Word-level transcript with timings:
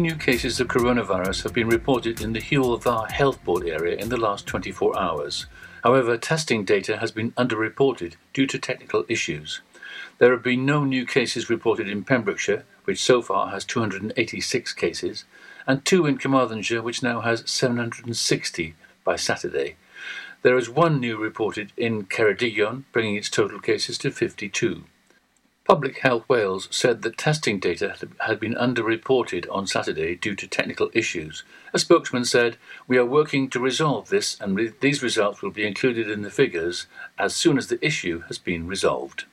new 0.00 0.16
cases 0.16 0.58
of 0.58 0.68
coronavirus 0.68 1.42
have 1.42 1.52
been 1.52 1.68
reported 1.68 2.22
in 2.22 2.32
the 2.32 2.40
Hywel 2.40 2.80
Dda 2.80 3.10
Health 3.10 3.44
Board 3.44 3.68
area 3.68 3.94
in 3.94 4.08
the 4.08 4.16
last 4.16 4.46
24 4.46 4.98
hours. 4.98 5.44
However, 5.84 6.16
testing 6.16 6.64
data 6.64 6.96
has 6.96 7.10
been 7.10 7.32
underreported 7.32 8.14
due 8.32 8.46
to 8.46 8.58
technical 8.58 9.04
issues. 9.06 9.60
There 10.16 10.30
have 10.30 10.42
been 10.42 10.64
no 10.64 10.84
new 10.84 11.04
cases 11.04 11.50
reported 11.50 11.90
in 11.90 12.04
Pembrokeshire, 12.04 12.64
which 12.84 13.02
so 13.02 13.20
far 13.20 13.50
has 13.50 13.66
286 13.66 14.72
cases, 14.72 15.26
and 15.66 15.84
two 15.84 16.06
in 16.06 16.16
Carmarthenshire, 16.16 16.80
which 16.80 17.02
now 17.02 17.20
has 17.20 17.42
760 17.44 18.74
by 19.04 19.16
Saturday. 19.16 19.76
There 20.40 20.56
is 20.56 20.70
one 20.70 21.00
new 21.00 21.18
reported 21.18 21.70
in 21.76 22.04
Ceredigion, 22.04 22.84
bringing 22.92 23.16
its 23.16 23.28
total 23.28 23.60
cases 23.60 23.98
to 23.98 24.10
52. 24.10 24.84
Public 25.64 25.98
Health 25.98 26.28
Wales 26.28 26.66
said 26.72 27.02
that 27.02 27.16
testing 27.16 27.60
data 27.60 27.94
had 28.20 28.40
been 28.40 28.54
underreported 28.54 29.46
on 29.48 29.68
Saturday 29.68 30.16
due 30.16 30.34
to 30.34 30.48
technical 30.48 30.90
issues. 30.92 31.44
A 31.72 31.78
spokesman 31.78 32.24
said, 32.24 32.56
We 32.88 32.98
are 32.98 33.06
working 33.06 33.48
to 33.50 33.60
resolve 33.60 34.08
this, 34.08 34.36
and 34.40 34.56
re- 34.56 34.72
these 34.80 35.04
results 35.04 35.40
will 35.40 35.52
be 35.52 35.64
included 35.64 36.10
in 36.10 36.22
the 36.22 36.30
figures 36.30 36.86
as 37.16 37.36
soon 37.36 37.58
as 37.58 37.68
the 37.68 37.84
issue 37.84 38.22
has 38.22 38.38
been 38.38 38.66
resolved. 38.66 39.24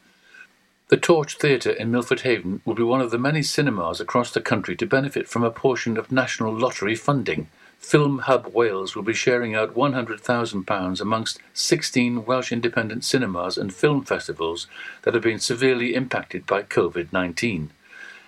The 0.89 0.97
Torch 0.97 1.37
Theatre 1.37 1.71
in 1.71 1.89
Milford 1.89 2.21
Haven 2.21 2.61
will 2.63 2.75
be 2.75 2.83
one 2.83 3.01
of 3.01 3.09
the 3.09 3.17
many 3.17 3.41
cinemas 3.41 3.99
across 3.99 4.31
the 4.31 4.41
country 4.41 4.75
to 4.75 4.85
benefit 4.85 5.27
from 5.27 5.43
a 5.43 5.51
portion 5.51 5.97
of 5.97 6.11
National 6.11 6.53
Lottery 6.53 6.95
funding. 6.95 7.47
Film 7.79 8.19
Hub 8.19 8.53
Wales 8.53 8.93
will 8.93 9.03
be 9.03 9.13
sharing 9.13 9.55
out 9.55 9.73
£100,000 9.73 11.01
amongst 11.01 11.39
16 11.53 12.25
Welsh 12.25 12.51
independent 12.51 13.05
cinemas 13.05 13.57
and 13.57 13.73
film 13.73 14.03
festivals 14.03 14.67
that 15.03 15.13
have 15.13 15.23
been 15.23 15.39
severely 15.39 15.95
impacted 15.95 16.45
by 16.45 16.61
COVID 16.61 17.11
19. 17.13 17.71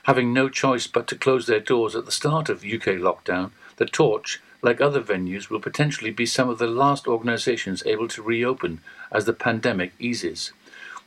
Having 0.04 0.34
no 0.34 0.48
choice 0.48 0.88
but 0.88 1.06
to 1.08 1.18
close 1.18 1.46
their 1.46 1.60
doors 1.60 1.96
at 1.96 2.06
the 2.06 2.14
start 2.14 2.50
of 2.50 2.64
UK 2.64 2.98
lockdown, 2.98 3.52
the 3.76 3.86
Torch, 3.86 4.42
like 4.62 4.80
other 4.80 5.02
venues, 5.02 5.50
will 5.50 5.60
potentially 5.60 6.12
be 6.12 6.26
some 6.26 6.50
of 6.50 6.58
the 6.58 6.66
last 6.66 7.06
organisations 7.06 7.84
able 7.86 8.08
to 8.08 8.24
reopen 8.24 8.80
as 9.12 9.26
the 9.26 9.34
pandemic 9.34 9.92
eases. 10.00 10.54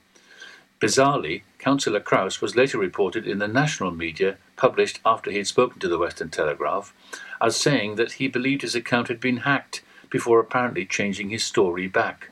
Bizarrely, 0.81 1.43
Councillor 1.59 2.00
Kraus 2.00 2.41
was 2.41 2.56
later 2.56 2.78
reported 2.78 3.27
in 3.27 3.41
the 3.41 3.49
national 3.49 3.91
media, 3.91 4.39
published 4.56 5.00
after 5.05 5.31
he 5.31 5.37
had 5.37 5.47
spoken 5.47 5.81
to 5.81 5.89
the 5.89 5.99
Western 5.99 6.31
Telegraph, 6.31 6.94
as 7.43 7.56
saying 7.56 7.97
that 7.97 8.12
he 8.12 8.27
believed 8.27 8.62
his 8.62 8.75
account 8.75 9.09
had 9.09 9.21
been 9.21 9.39
hacked 9.39 9.83
before 10.11 10.41
apparently 10.41 10.84
changing 10.84 11.31
his 11.31 11.44
story 11.44 11.87
back. 11.87 12.31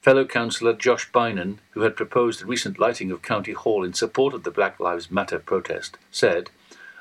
Fellow 0.00 0.24
councillor 0.24 0.72
Josh 0.72 1.10
Beynon, 1.10 1.58
who 1.70 1.80
had 1.80 1.96
proposed 1.96 2.40
the 2.40 2.46
recent 2.46 2.78
lighting 2.78 3.10
of 3.10 3.22
County 3.22 3.52
Hall 3.52 3.84
in 3.84 3.92
support 3.92 4.32
of 4.32 4.44
the 4.44 4.50
Black 4.50 4.78
Lives 4.78 5.10
Matter 5.10 5.38
protest, 5.38 5.98
said, 6.10 6.50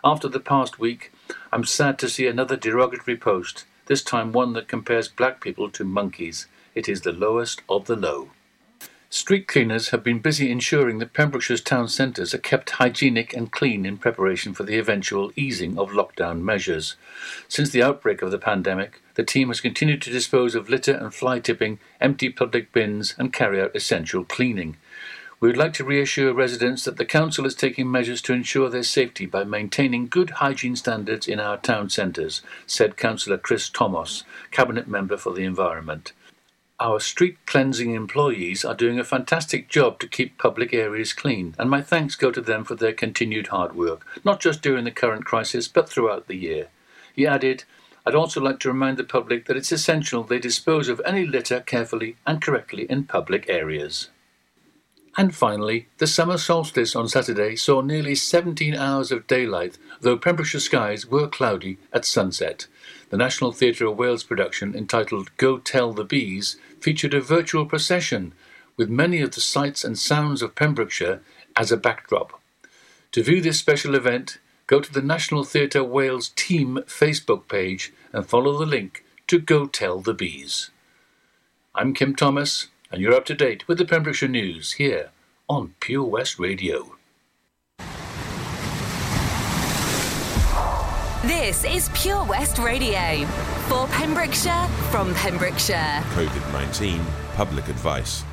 After 0.03 0.27
the 0.27 0.39
past 0.39 0.79
week, 0.79 1.11
I'm 1.51 1.63
sad 1.63 1.99
to 1.99 2.09
see 2.09 2.27
another 2.27 2.57
derogatory 2.57 3.17
post, 3.17 3.65
this 3.85 4.03
time 4.03 4.31
one 4.31 4.53
that 4.53 4.67
compares 4.67 5.07
black 5.07 5.41
people 5.41 5.69
to 5.71 5.83
monkeys. 5.83 6.47
It 6.75 6.89
is 6.89 7.01
the 7.01 7.11
lowest 7.11 7.61
of 7.69 7.85
the 7.85 7.95
low. 7.95 8.31
Street 9.09 9.47
cleaners 9.47 9.89
have 9.89 10.03
been 10.03 10.19
busy 10.19 10.51
ensuring 10.51 10.97
that 10.97 11.13
Pembrokeshire's 11.13 11.61
town 11.61 11.87
centres 11.87 12.33
are 12.33 12.39
kept 12.39 12.71
hygienic 12.71 13.33
and 13.33 13.49
clean 13.49 13.85
in 13.85 13.97
preparation 13.97 14.53
for 14.53 14.63
the 14.63 14.77
eventual 14.77 15.31
easing 15.37 15.77
of 15.77 15.91
lockdown 15.91 16.41
measures. 16.41 16.97
Since 17.47 17.69
the 17.69 17.81
outbreak 17.81 18.21
of 18.21 18.31
the 18.31 18.37
pandemic, 18.37 19.01
the 19.15 19.23
team 19.23 19.47
has 19.47 19.61
continued 19.61 20.01
to 20.01 20.11
dispose 20.11 20.55
of 20.55 20.69
litter 20.69 20.91
and 20.91 21.13
fly 21.13 21.39
tipping, 21.39 21.79
empty 22.01 22.29
public 22.29 22.73
bins, 22.73 23.15
and 23.17 23.31
carry 23.31 23.61
out 23.61 23.73
essential 23.73 24.25
cleaning. 24.25 24.75
We 25.39 25.47
would 25.47 25.57
like 25.57 25.73
to 25.73 25.85
reassure 25.85 26.33
residents 26.33 26.83
that 26.83 26.97
the 26.97 27.05
Council 27.05 27.45
is 27.45 27.55
taking 27.55 27.89
measures 27.89 28.21
to 28.23 28.33
ensure 28.33 28.69
their 28.69 28.83
safety 28.83 29.25
by 29.25 29.45
maintaining 29.45 30.07
good 30.07 30.31
hygiene 30.31 30.75
standards 30.75 31.29
in 31.29 31.39
our 31.39 31.57
town 31.57 31.89
centres, 31.89 32.41
said 32.65 32.97
Councillor 32.97 33.37
Chris 33.37 33.69
Thomas, 33.69 34.25
Cabinet 34.51 34.89
Member 34.89 35.15
for 35.15 35.33
the 35.33 35.45
Environment. 35.45 36.11
Our 36.79 36.99
street 36.99 37.43
cleansing 37.47 37.95
employees 37.95 38.63
are 38.63 38.75
doing 38.75 38.99
a 38.99 39.03
fantastic 39.03 39.67
job 39.67 39.97
to 39.99 40.07
keep 40.07 40.37
public 40.37 40.75
areas 40.75 41.11
clean, 41.11 41.55
and 41.57 41.71
my 41.71 41.81
thanks 41.81 42.15
go 42.15 42.29
to 42.29 42.39
them 42.39 42.63
for 42.63 42.75
their 42.75 42.93
continued 42.93 43.47
hard 43.47 43.75
work, 43.75 44.05
not 44.23 44.39
just 44.39 44.61
during 44.61 44.83
the 44.83 44.91
current 44.91 45.25
crisis, 45.25 45.67
but 45.67 45.89
throughout 45.89 46.27
the 46.27 46.35
year. 46.35 46.67
He 47.15 47.25
added, 47.25 47.63
I'd 48.05 48.13
also 48.13 48.39
like 48.39 48.59
to 48.59 48.67
remind 48.67 48.97
the 48.97 49.03
public 49.03 49.45
that 49.45 49.57
it's 49.57 49.71
essential 49.71 50.21
they 50.21 50.37
dispose 50.37 50.87
of 50.87 51.01
any 51.03 51.25
litter 51.25 51.61
carefully 51.61 52.15
and 52.27 52.39
correctly 52.39 52.85
in 52.91 53.05
public 53.05 53.49
areas. 53.49 54.09
And 55.17 55.35
finally, 55.35 55.87
the 55.97 56.05
summer 56.05 56.37
solstice 56.37 56.95
on 56.95 57.09
Saturday 57.09 57.55
saw 57.55 57.81
nearly 57.81 58.13
17 58.13 58.75
hours 58.75 59.11
of 59.11 59.25
daylight, 59.25 59.79
though 60.01 60.17
Pembrokeshire 60.17 60.59
skies 60.59 61.05
were 61.05 61.27
cloudy 61.27 61.77
at 61.91 62.05
sunset. 62.05 62.67
The 63.09 63.17
National 63.17 63.51
Theatre 63.51 63.87
of 63.87 63.97
Wales 63.97 64.23
production, 64.23 64.75
entitled 64.75 65.35
Go 65.37 65.57
Tell 65.57 65.93
the 65.93 66.03
Bees, 66.03 66.57
featured 66.79 67.13
a 67.13 67.21
virtual 67.21 67.65
procession 67.65 68.33
with 68.75 68.89
many 68.89 69.21
of 69.21 69.31
the 69.31 69.41
sights 69.41 69.83
and 69.83 69.97
sounds 69.97 70.41
of 70.41 70.55
Pembrokeshire 70.55 71.21
as 71.55 71.71
a 71.71 71.77
backdrop. 71.77 72.39
To 73.13 73.23
view 73.23 73.41
this 73.41 73.59
special 73.59 73.95
event, 73.95 74.39
go 74.67 74.79
to 74.79 74.91
the 74.91 75.01
National 75.01 75.43
Theatre 75.43 75.83
Wales 75.83 76.29
team 76.35 76.79
Facebook 76.85 77.47
page 77.47 77.93
and 78.13 78.25
follow 78.25 78.57
the 78.57 78.65
link 78.65 79.03
to 79.27 79.39
Go 79.39 79.65
Tell 79.65 79.99
the 79.99 80.13
Bees. 80.13 80.69
I'm 81.73 81.93
Kim 81.93 82.15
Thomas 82.15 82.67
and 82.91 83.01
you're 83.01 83.13
up 83.13 83.25
to 83.25 83.35
date 83.35 83.67
with 83.67 83.77
the 83.77 83.85
Pembrokeshire 83.85 84.29
News 84.29 84.73
here 84.73 85.09
on 85.49 85.75
Pure 85.79 86.05
West 86.05 86.39
Radio. 86.39 86.96
This 91.27 91.65
is 91.65 91.89
Pure 91.93 92.23
West 92.23 92.57
Radio 92.57 93.25
for 93.67 93.85
Pembrokeshire 93.87 94.65
from 94.89 95.13
Pembrokeshire. 95.13 96.01
COVID 96.13 96.53
19 96.53 97.05
public 97.35 97.67
advice. 97.67 98.23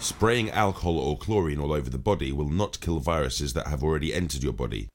Spraying 0.00 0.50
alcohol 0.50 0.98
or 0.98 1.16
chlorine 1.16 1.58
all 1.58 1.72
over 1.72 1.88
the 1.88 1.96
body 1.96 2.30
will 2.30 2.50
not 2.50 2.78
kill 2.82 2.98
viruses 2.98 3.54
that 3.54 3.68
have 3.68 3.82
already 3.82 4.12
entered 4.12 4.42
your 4.42 4.52
body. 4.52 4.90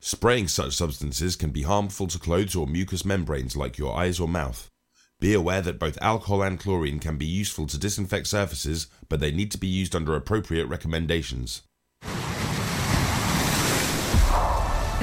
Spraying 0.00 0.48
such 0.48 0.74
substances 0.74 1.36
can 1.36 1.50
be 1.50 1.62
harmful 1.62 2.08
to 2.08 2.18
clothes 2.18 2.56
or 2.56 2.66
mucous 2.66 3.04
membranes 3.04 3.54
like 3.54 3.78
your 3.78 3.96
eyes 3.96 4.18
or 4.18 4.26
mouth. 4.26 4.68
Be 5.20 5.32
aware 5.32 5.62
that 5.62 5.78
both 5.78 5.96
alcohol 6.02 6.42
and 6.42 6.58
chlorine 6.58 6.98
can 6.98 7.16
be 7.16 7.24
useful 7.24 7.68
to 7.68 7.78
disinfect 7.78 8.26
surfaces, 8.26 8.88
but 9.08 9.20
they 9.20 9.30
need 9.30 9.52
to 9.52 9.58
be 9.58 9.68
used 9.68 9.94
under 9.94 10.16
appropriate 10.16 10.66
recommendations. 10.66 11.62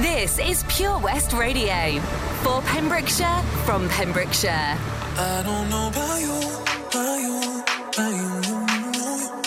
This 0.01 0.39
is 0.39 0.65
Pure 0.67 0.97
West 1.01 1.31
Radio 1.31 1.99
for 2.41 2.59
Pembrokeshire 2.63 3.43
from 3.65 3.87
Pembrokeshire. 3.89 4.49
I 4.49 5.43
don't 5.45 5.69
know 5.69 5.89
about 5.89 6.19
you, 6.19 6.37
about 6.89 7.19
you, 7.21 7.37
about 7.85 8.09
you, 8.09 8.29
you 8.49 8.91
know. 8.97 9.41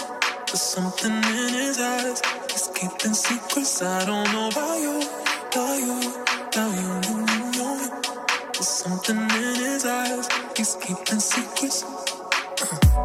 There's 0.47 0.63
something 0.63 1.11
in 1.11 1.55
his 1.59 1.81
eyes, 1.81 2.23
he's 2.53 2.69
keeping 2.69 3.15
secrets. 3.15 3.83
I 3.83 4.05
don't 4.07 4.33
know 4.33 4.47
about 4.47 4.79
you, 4.79 5.03
about 5.51 5.79
you, 5.87 5.99
about 6.47 6.73
you, 6.79 7.15
you 7.19 7.51
know. 7.59 8.63
something 8.63 9.19
in 9.19 9.55
his 9.57 9.85
eyes. 9.85 10.29
He's 10.57 10.77
keeping 10.77 11.19
secrets. 11.19 11.83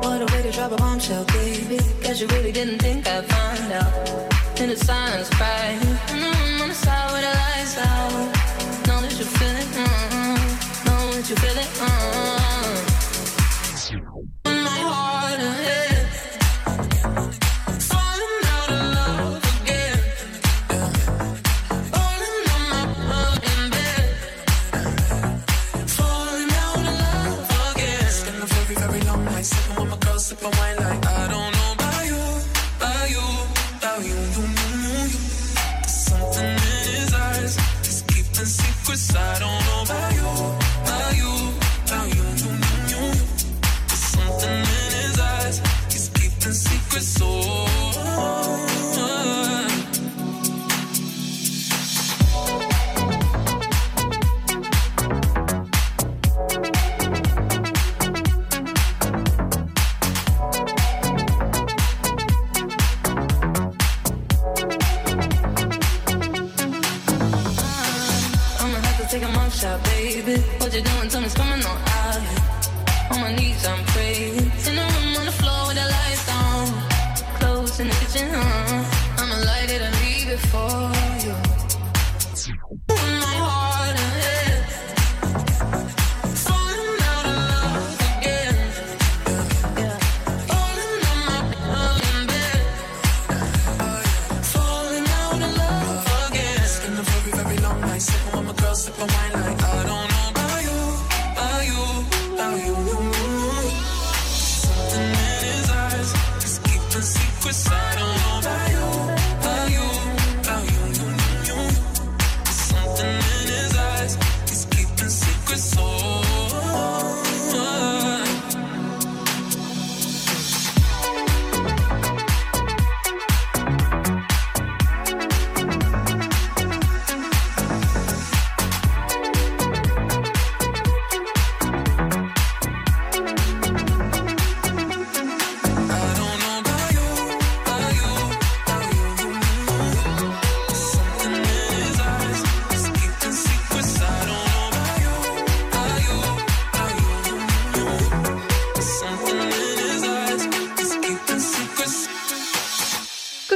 What 0.01 0.21
a 0.21 0.25
way 0.31 0.43
to 0.43 0.51
drop 0.51 0.71
a 0.71 0.75
bombshell, 0.75 1.25
baby. 1.25 1.79
Guess 2.03 2.21
you 2.21 2.27
really 2.27 2.51
didn't 2.51 2.77
think 2.77 3.07
I'd 3.07 3.25
find 3.25 3.71
out. 3.73 4.61
In 4.61 4.69
the 4.69 4.75
silence, 4.75 5.31
right? 5.41 5.79
Mm, 6.09 6.61
on 6.61 6.69
the 6.69 6.75
side 6.75 7.08
where 7.79 7.87
the 7.87 7.87
lights 7.87 7.87
out. 7.87 8.87
Know 8.87 9.01
that 9.01 9.17
you 9.17 9.25
feel 9.25 9.55
it. 9.55 9.67
Mm, 9.75 10.85
know 10.85 11.13
that 11.13 11.29
you 11.29 11.35
feel 11.35 11.57
it. 11.57 11.67
Mm. 11.79 11.88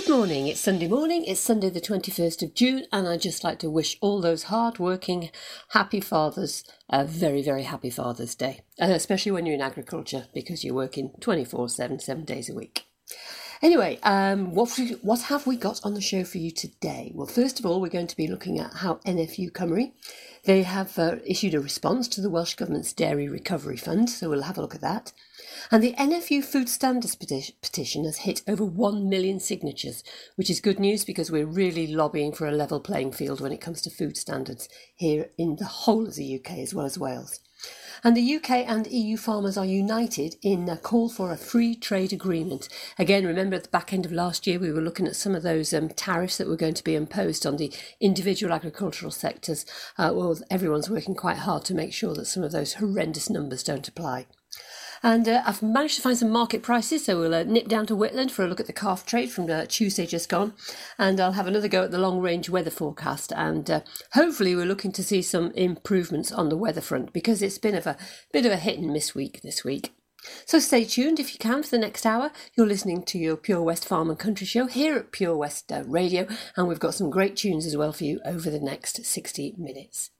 Good 0.06 0.18
morning. 0.18 0.48
It's 0.48 0.60
Sunday 0.60 0.90
morning. 0.90 1.24
It's 1.24 1.40
Sunday, 1.40 1.70
the 1.70 1.80
21st 1.80 2.44
of 2.44 2.54
June, 2.54 2.86
and 2.92 3.08
I'd 3.08 3.22
just 3.22 3.42
like 3.46 3.58
to 3.60 3.70
wish 3.70 3.98
all 4.02 4.20
those 4.20 4.44
hard-working, 4.44 5.32
happy 5.70 6.02
fathers 6.02 6.66
a 6.90 7.06
very, 7.06 7.42
very 7.42 7.64
happy 7.64 7.90
Father's 7.90 8.36
Day, 8.36 8.60
uh, 8.82 8.88
especially 8.88 9.32
when 9.32 9.46
you're 9.46 9.56
in 9.56 9.62
agriculture 9.62 10.26
because 10.34 10.62
you're 10.62 10.76
working 10.76 11.14
24 11.22 11.70
7, 11.70 12.00
seven 12.00 12.26
days 12.26 12.50
a 12.50 12.54
week. 12.54 12.86
Anyway, 13.62 13.98
um, 14.04 14.54
what, 14.54 14.78
what 15.04 15.22
have 15.22 15.48
we 15.48 15.56
got 15.56 15.80
on 15.86 15.94
the 15.94 16.02
show 16.02 16.26
for 16.26 16.38
you 16.38 16.52
today? 16.52 17.14
Well, 17.16 17.26
first 17.28 17.62
of 17.62 17.66
all, 17.66 17.80
we're 17.80 17.88
going 17.88 18.08
to 18.08 18.18
be 18.18 18.28
looking 18.28 18.60
at 18.60 18.74
how 18.74 18.96
NFU 19.08 19.52
Cymru, 19.54 19.94
they 20.46 20.64
have 20.64 21.00
uh, 21.00 21.16
issued 21.26 21.54
a 21.54 21.60
response 21.62 22.08
to 22.10 22.22
the 22.22 22.30
Welsh 22.30 22.56
Government's 22.56 22.92
Dairy 22.92 23.30
Recovery 23.30 23.78
Fund, 23.78 24.10
so 24.10 24.30
we'll 24.30 24.42
have 24.42 24.58
a 24.58 24.62
look 24.62 24.76
at 24.76 24.82
that. 24.82 25.14
And 25.72 25.82
the 25.82 25.94
NFU 25.94 26.44
Food 26.44 26.68
Standards 26.68 27.16
petition 27.16 28.04
has 28.04 28.18
hit 28.18 28.42
over 28.46 28.66
1 28.66 29.08
million 29.08 29.40
signatures, 29.40 30.04
which 30.36 30.50
is 30.50 30.60
good 30.60 30.80
news 30.80 31.06
because 31.06 31.32
we're 31.32 31.46
really 31.46 31.88
lobbying 31.88 32.34
for 32.34 32.46
a 32.46 32.52
level 32.52 32.82
playing 32.82 33.14
field 33.14 33.40
when 33.40 33.54
it 33.54 33.62
comes 33.62 33.82
to 33.84 33.90
food 33.90 34.18
standards 34.18 34.68
here 34.96 35.30
in 35.38 35.56
the 35.56 35.66
whole 35.66 36.08
of 36.08 36.16
the 36.16 36.36
UK 36.36 36.58
as 36.58 36.74
well 36.74 36.86
as 36.86 36.98
Wales. 36.98 37.40
And 38.06 38.18
the 38.18 38.36
UK 38.36 38.50
and 38.68 38.86
EU 38.88 39.16
farmers 39.16 39.58
are 39.58 39.66
united 39.66 40.36
in 40.42 40.68
a 40.68 40.76
call 40.76 41.08
for 41.08 41.32
a 41.32 41.38
free 41.38 41.74
trade 41.74 42.12
agreement. 42.12 42.68
Again, 43.00 43.26
remember 43.26 43.56
at 43.56 43.64
the 43.64 43.70
back 43.70 43.94
end 43.94 44.06
of 44.06 44.12
last 44.12 44.46
year, 44.46 44.60
we 44.60 44.72
were 44.72 44.82
looking 44.82 45.08
at 45.08 45.16
some 45.16 45.36
of 45.36 45.44
those 45.44 45.74
um, 45.74 45.88
tariffs 45.88 46.38
that 46.38 46.50
were 46.50 46.58
going 46.58 46.74
to 46.74 46.84
be 46.84 46.96
imposed 46.96 47.46
on 47.46 47.56
the 47.56 47.72
individual 48.02 48.52
agricultural 48.54 49.12
sectors. 49.12 49.66
Uh, 49.98 50.12
well, 50.14 50.38
everyone's 50.50 50.90
working 50.90 51.16
quite 51.16 51.38
hard 51.38 51.64
to 51.66 51.74
make 51.74 51.94
sure 51.94 52.14
that 52.14 52.26
some 52.26 52.44
of 52.44 52.52
those 52.52 52.74
horrendous 52.74 53.30
numbers 53.30 53.64
don't 53.64 53.88
apply. 53.88 54.26
And 55.04 55.28
uh, 55.28 55.44
I've 55.46 55.62
managed 55.62 55.98
to 55.98 56.02
find 56.02 56.18
some 56.18 56.30
market 56.30 56.64
prices, 56.64 57.04
so 57.06 57.20
we'll 57.20 57.36
uh, 57.36 57.44
nip 57.44 57.68
down 57.68 57.86
to 57.88 57.96
Whitland 57.96 58.32
for 58.32 58.46
a 58.46 58.48
look 58.48 58.62
at 58.62 58.68
the 58.68 58.74
calf 58.74 59.06
trade 59.06 59.30
from 59.30 59.50
uh, 59.50 59.66
Tuesday 59.68 60.06
just 60.06 60.30
gone. 60.30 60.54
And 60.98 61.20
I'll 61.20 61.34
have 61.34 61.46
another 61.46 61.68
go 61.68 61.84
at 61.84 61.92
the 61.92 62.00
long 62.00 62.22
range 62.22 62.50
weather 62.50 62.72
forecast. 62.72 63.34
And 63.36 63.70
uh, 63.70 63.82
hopefully, 64.14 64.56
we're 64.56 64.66
looking 64.66 64.94
to 64.94 65.04
see 65.04 65.22
some 65.22 65.52
improvements 65.52 66.32
on 66.32 66.48
the 66.48 66.58
weather 66.58 66.80
front 66.80 67.12
because 67.12 67.42
it's 67.42 67.58
been 67.58 67.76
of 67.76 67.86
a 67.86 67.98
bit 68.32 68.46
of 68.46 68.54
a 68.54 68.58
hit 68.58 68.80
and 68.80 68.94
miss 68.94 69.14
week 69.14 69.42
this 69.42 69.66
week. 69.66 69.94
So 70.46 70.60
stay 70.60 70.86
tuned 70.86 71.20
if 71.20 71.34
you 71.34 71.40
can 71.40 71.64
for 71.64 71.70
the 71.70 71.78
next 71.78 72.06
hour. 72.06 72.32
You're 72.56 72.68
listening 72.68 73.04
to 73.04 73.18
your 73.18 73.36
Pure 73.36 73.64
West 73.64 73.86
Farm 73.86 74.10
and 74.10 74.18
Country 74.18 74.48
Show 74.48 74.68
here 74.68 74.96
at 74.96 75.12
Pure 75.12 75.36
West 75.36 75.70
uh, 75.70 75.84
Radio, 75.86 76.28
and 76.56 76.70
we've 76.70 76.80
got 76.80 76.94
some 76.94 77.10
great 77.10 77.36
tunes 77.36 77.66
as 77.66 77.76
well 77.76 77.92
for 77.92 78.06
you 78.06 78.22
over 78.26 78.50
the 78.50 78.60
next 78.60 79.06
60 79.06 79.56
minutes. 79.58 80.12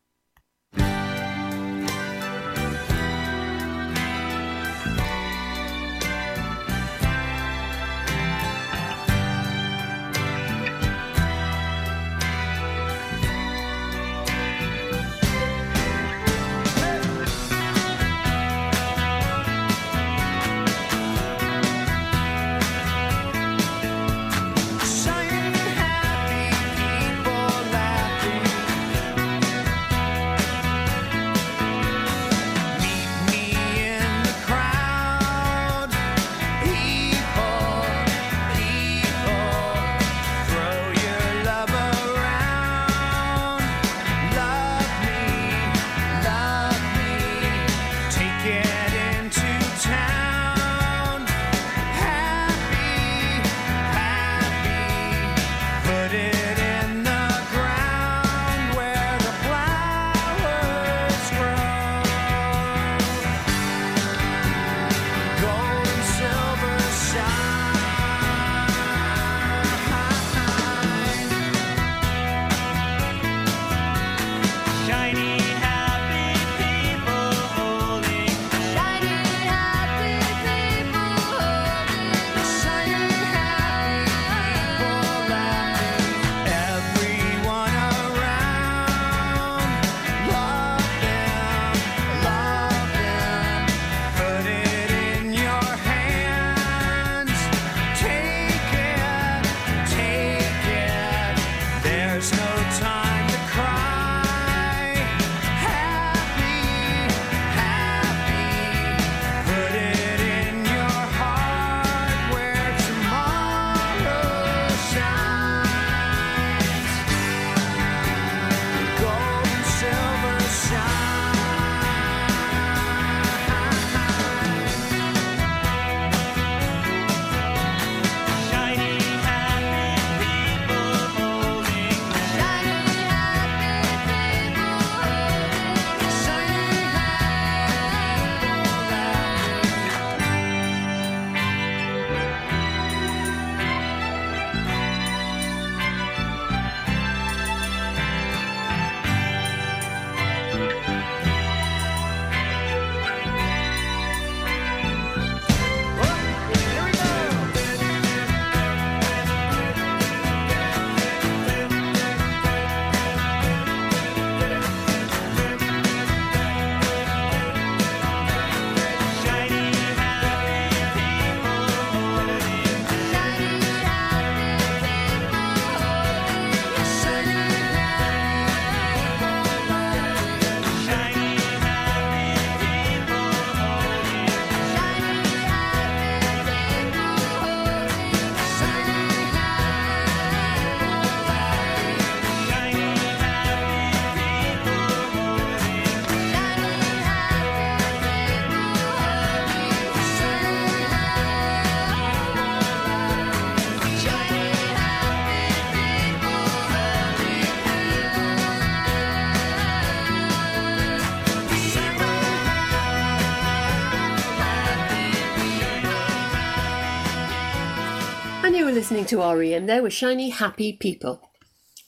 Listening 218.74 219.06
to 219.06 219.20
REM 219.20 219.68
there 219.68 219.84
were 219.84 219.92
Shiny 219.92 220.32
Happy 220.32 220.74
People. 220.74 221.30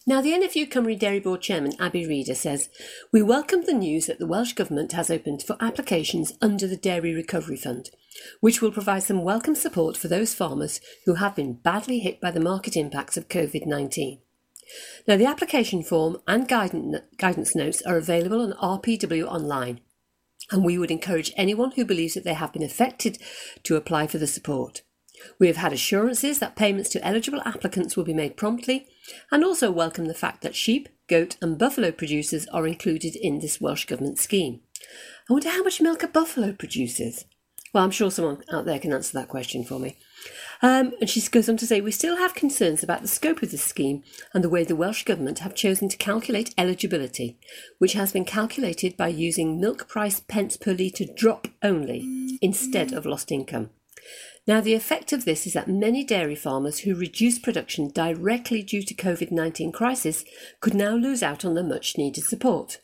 Now, 0.05 0.21
the 0.21 0.33
NFU 0.33 0.69
Cymru 0.69 0.97
Dairy 0.97 1.19
Board 1.19 1.41
Chairman 1.41 1.73
Abi 1.79 2.05
Reader 2.05 2.35
says, 2.35 2.69
We 3.11 3.23
welcome 3.23 3.63
the 3.65 3.73
news 3.73 4.05
that 4.05 4.19
the 4.19 4.27
Welsh 4.27 4.53
Government 4.53 4.91
has 4.91 5.09
opened 5.09 5.41
for 5.41 5.57
applications 5.59 6.33
under 6.43 6.67
the 6.67 6.77
Dairy 6.77 7.11
Recovery 7.15 7.57
Fund, 7.57 7.89
which 8.39 8.61
will 8.61 8.71
provide 8.71 9.01
some 9.01 9.23
welcome 9.23 9.55
support 9.55 9.97
for 9.97 10.09
those 10.09 10.35
farmers 10.35 10.79
who 11.07 11.15
have 11.15 11.35
been 11.35 11.53
badly 11.53 12.01
hit 12.01 12.21
by 12.21 12.29
the 12.29 12.39
market 12.39 12.77
impacts 12.77 13.17
of 13.17 13.29
COVID 13.29 13.65
19. 13.65 14.19
Now, 15.07 15.17
the 15.17 15.25
application 15.25 15.81
form 15.81 16.17
and 16.27 16.47
guidance 16.47 17.55
notes 17.55 17.81
are 17.81 17.97
available 17.97 18.41
on 18.41 18.79
RPW 18.79 19.25
online, 19.25 19.81
and 20.51 20.63
we 20.63 20.77
would 20.77 20.91
encourage 20.91 21.33
anyone 21.35 21.71
who 21.71 21.83
believes 21.83 22.13
that 22.13 22.25
they 22.25 22.35
have 22.35 22.53
been 22.53 22.61
affected 22.61 23.17
to 23.63 23.75
apply 23.75 24.05
for 24.05 24.19
the 24.19 24.27
support. 24.27 24.83
We 25.39 25.47
have 25.47 25.57
had 25.57 25.73
assurances 25.73 26.39
that 26.39 26.55
payments 26.55 26.89
to 26.91 27.05
eligible 27.05 27.41
applicants 27.45 27.95
will 27.95 28.03
be 28.03 28.13
made 28.13 28.37
promptly 28.37 28.87
and 29.31 29.43
also 29.43 29.71
welcome 29.71 30.05
the 30.05 30.13
fact 30.13 30.41
that 30.41 30.55
sheep, 30.55 30.89
goat, 31.07 31.37
and 31.41 31.57
buffalo 31.57 31.91
producers 31.91 32.47
are 32.47 32.67
included 32.67 33.15
in 33.15 33.39
this 33.39 33.61
Welsh 33.61 33.85
Government 33.85 34.19
scheme. 34.19 34.61
I 35.29 35.33
wonder 35.33 35.49
how 35.49 35.63
much 35.63 35.81
milk 35.81 36.03
a 36.03 36.07
buffalo 36.07 36.53
produces. 36.53 37.25
Well, 37.73 37.83
I'm 37.83 37.91
sure 37.91 38.09
someone 38.09 38.43
out 38.51 38.65
there 38.65 38.79
can 38.79 38.93
answer 38.93 39.17
that 39.17 39.27
question 39.27 39.65
for 39.65 39.79
me. 39.79 39.97
Um, 40.61 40.93
and 41.01 41.09
she 41.09 41.21
goes 41.29 41.49
on 41.49 41.57
to 41.57 41.67
say, 41.67 41.81
We 41.81 41.91
still 41.91 42.17
have 42.17 42.33
concerns 42.33 42.81
about 42.81 43.01
the 43.01 43.07
scope 43.07 43.43
of 43.43 43.51
this 43.51 43.63
scheme 43.63 44.03
and 44.33 44.43
the 44.43 44.49
way 44.49 44.63
the 44.63 44.75
Welsh 44.75 45.03
Government 45.03 45.39
have 45.39 45.55
chosen 45.55 45.89
to 45.89 45.97
calculate 45.97 46.55
eligibility, 46.57 47.37
which 47.77 47.93
has 47.93 48.13
been 48.13 48.25
calculated 48.25 48.95
by 48.95 49.09
using 49.09 49.59
milk 49.59 49.89
price 49.89 50.21
pence 50.21 50.55
per 50.55 50.71
litre 50.71 51.05
drop 51.15 51.49
only 51.61 52.37
instead 52.41 52.93
of 52.93 53.05
lost 53.05 53.31
income. 53.31 53.71
Now, 54.47 54.61
the 54.61 54.75
effect 54.75 55.11
of 55.11 55.25
this 55.25 55.47
is 55.47 55.53
that 55.53 55.67
many 55.67 56.03
dairy 56.03 56.35
farmers 56.35 56.79
who 56.79 56.93
reduced 56.93 57.41
production 57.41 57.89
directly 57.89 58.61
due 58.61 58.83
to 58.83 58.93
COVID-19 58.93 59.73
crisis 59.73 60.23
could 60.59 60.75
now 60.75 60.95
lose 60.95 61.23
out 61.23 61.43
on 61.43 61.55
the 61.55 61.63
much 61.63 61.97
needed 61.97 62.23
support. 62.25 62.79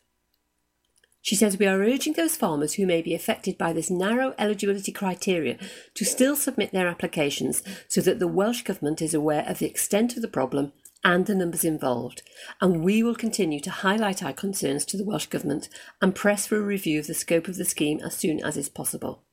She 1.22 1.36
says 1.36 1.60
we 1.60 1.68
are 1.68 1.80
urging 1.80 2.14
those 2.14 2.36
farmers 2.36 2.74
who 2.74 2.88
may 2.88 3.04
be 3.04 3.14
affected 3.14 3.56
by 3.60 3.74
this 3.74 3.92
narrow 3.92 4.34
eligibility 4.40 4.92
criteria 4.92 5.58
to 5.94 6.04
still 6.04 6.36
submit 6.36 6.72
their 6.72 6.88
applications 6.88 7.62
so 7.88 8.02
that 8.02 8.18
the 8.18 8.28
Welsh 8.28 8.64
Government 8.64 9.04
is 9.04 9.14
aware 9.14 9.46
of 9.48 9.60
the 9.60 9.68
extent 9.68 10.16
of 10.16 10.24
the 10.24 10.28
problem 10.28 10.74
and 11.04 11.28
the 11.28 11.36
numbers 11.36 11.64
involved, 11.64 12.24
and 12.60 12.84
we 12.84 13.04
will 13.04 13.16
continue 13.16 13.60
to 13.60 13.70
highlight 13.70 14.24
our 14.24 14.34
concerns 14.34 14.84
to 14.86 14.98
the 14.98 15.04
Welsh 15.04 15.28
Government 15.28 15.70
and 16.02 16.16
press 16.16 16.48
for 16.48 16.58
a 16.58 16.62
review 16.62 17.00
of 17.00 17.08
the 17.08 17.14
scope 17.14 17.48
of 17.48 17.58
the 17.58 17.66
scheme 17.66 18.00
as 18.04 18.16
soon 18.16 18.44
as 18.44 18.58
is 18.58 18.70
possible. 18.70 19.24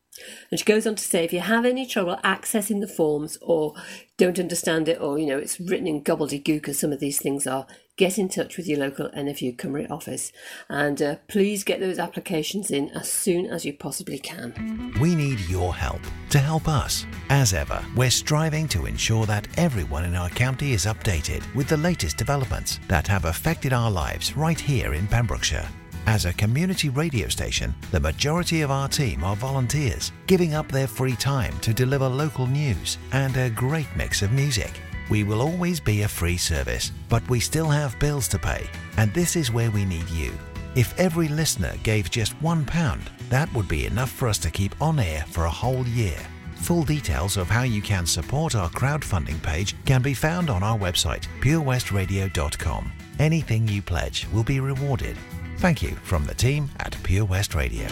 And 0.50 0.58
she 0.58 0.64
goes 0.64 0.86
on 0.86 0.94
to 0.94 1.02
say 1.02 1.24
if 1.24 1.32
you 1.32 1.40
have 1.40 1.64
any 1.64 1.86
trouble 1.86 2.18
accessing 2.24 2.80
the 2.80 2.88
forms 2.88 3.38
or 3.40 3.74
don't 4.16 4.38
understand 4.38 4.88
it 4.88 5.00
or 5.00 5.18
you 5.18 5.26
know 5.26 5.38
it's 5.38 5.60
written 5.60 5.86
in 5.86 6.02
gobbledygook 6.02 6.68
as 6.68 6.78
some 6.78 6.92
of 6.92 7.00
these 7.00 7.20
things 7.20 7.46
are, 7.46 7.66
get 7.96 8.18
in 8.18 8.28
touch 8.28 8.56
with 8.56 8.66
your 8.66 8.78
local 8.78 9.08
NFU 9.10 9.56
Cymru 9.56 9.90
office 9.90 10.32
and 10.68 11.00
uh, 11.00 11.16
please 11.28 11.64
get 11.64 11.80
those 11.80 11.98
applications 11.98 12.70
in 12.70 12.90
as 12.90 13.10
soon 13.10 13.46
as 13.46 13.64
you 13.64 13.72
possibly 13.72 14.18
can. 14.18 14.94
We 15.00 15.14
need 15.14 15.40
your 15.40 15.74
help 15.74 16.00
to 16.30 16.38
help 16.38 16.68
us. 16.68 17.06
As 17.30 17.54
ever, 17.54 17.84
we're 17.96 18.10
striving 18.10 18.68
to 18.68 18.86
ensure 18.86 19.26
that 19.26 19.48
everyone 19.56 20.04
in 20.04 20.14
our 20.14 20.30
county 20.30 20.72
is 20.72 20.86
updated 20.86 21.42
with 21.54 21.68
the 21.68 21.76
latest 21.76 22.16
developments 22.16 22.80
that 22.88 23.06
have 23.06 23.24
affected 23.24 23.72
our 23.72 23.90
lives 23.90 24.36
right 24.36 24.58
here 24.58 24.94
in 24.94 25.06
Pembrokeshire. 25.06 25.68
As 26.08 26.24
a 26.24 26.32
community 26.32 26.88
radio 26.88 27.28
station, 27.28 27.74
the 27.90 28.00
majority 28.00 28.62
of 28.62 28.70
our 28.70 28.88
team 28.88 29.22
are 29.22 29.36
volunteers, 29.36 30.10
giving 30.26 30.54
up 30.54 30.72
their 30.72 30.86
free 30.86 31.14
time 31.14 31.52
to 31.60 31.74
deliver 31.74 32.08
local 32.08 32.46
news 32.46 32.96
and 33.12 33.36
a 33.36 33.50
great 33.50 33.94
mix 33.94 34.22
of 34.22 34.32
music. 34.32 34.80
We 35.10 35.22
will 35.22 35.42
always 35.42 35.80
be 35.80 36.00
a 36.00 36.08
free 36.08 36.38
service, 36.38 36.92
but 37.10 37.28
we 37.28 37.40
still 37.40 37.68
have 37.68 37.98
bills 37.98 38.26
to 38.28 38.38
pay, 38.38 38.70
and 38.96 39.12
this 39.12 39.36
is 39.36 39.52
where 39.52 39.70
we 39.70 39.84
need 39.84 40.08
you. 40.08 40.32
If 40.74 40.98
every 40.98 41.28
listener 41.28 41.74
gave 41.82 42.10
just 42.10 42.34
£1, 42.40 43.02
that 43.28 43.52
would 43.52 43.68
be 43.68 43.84
enough 43.84 44.10
for 44.10 44.28
us 44.28 44.38
to 44.38 44.50
keep 44.50 44.80
on 44.80 44.98
air 44.98 45.26
for 45.28 45.44
a 45.44 45.50
whole 45.50 45.86
year. 45.88 46.18
Full 46.54 46.84
details 46.84 47.36
of 47.36 47.48
how 47.48 47.64
you 47.64 47.82
can 47.82 48.06
support 48.06 48.54
our 48.54 48.70
crowdfunding 48.70 49.42
page 49.42 49.76
can 49.84 50.00
be 50.00 50.14
found 50.14 50.48
on 50.48 50.62
our 50.62 50.78
website, 50.78 51.26
purewestradio.com. 51.42 52.92
Anything 53.18 53.68
you 53.68 53.82
pledge 53.82 54.26
will 54.32 54.44
be 54.44 54.60
rewarded 54.60 55.18
Thank 55.58 55.82
you 55.82 55.96
from 56.04 56.24
the 56.24 56.34
team 56.34 56.70
at 56.78 56.96
Pure 57.02 57.24
West 57.24 57.52
Radio. 57.56 57.88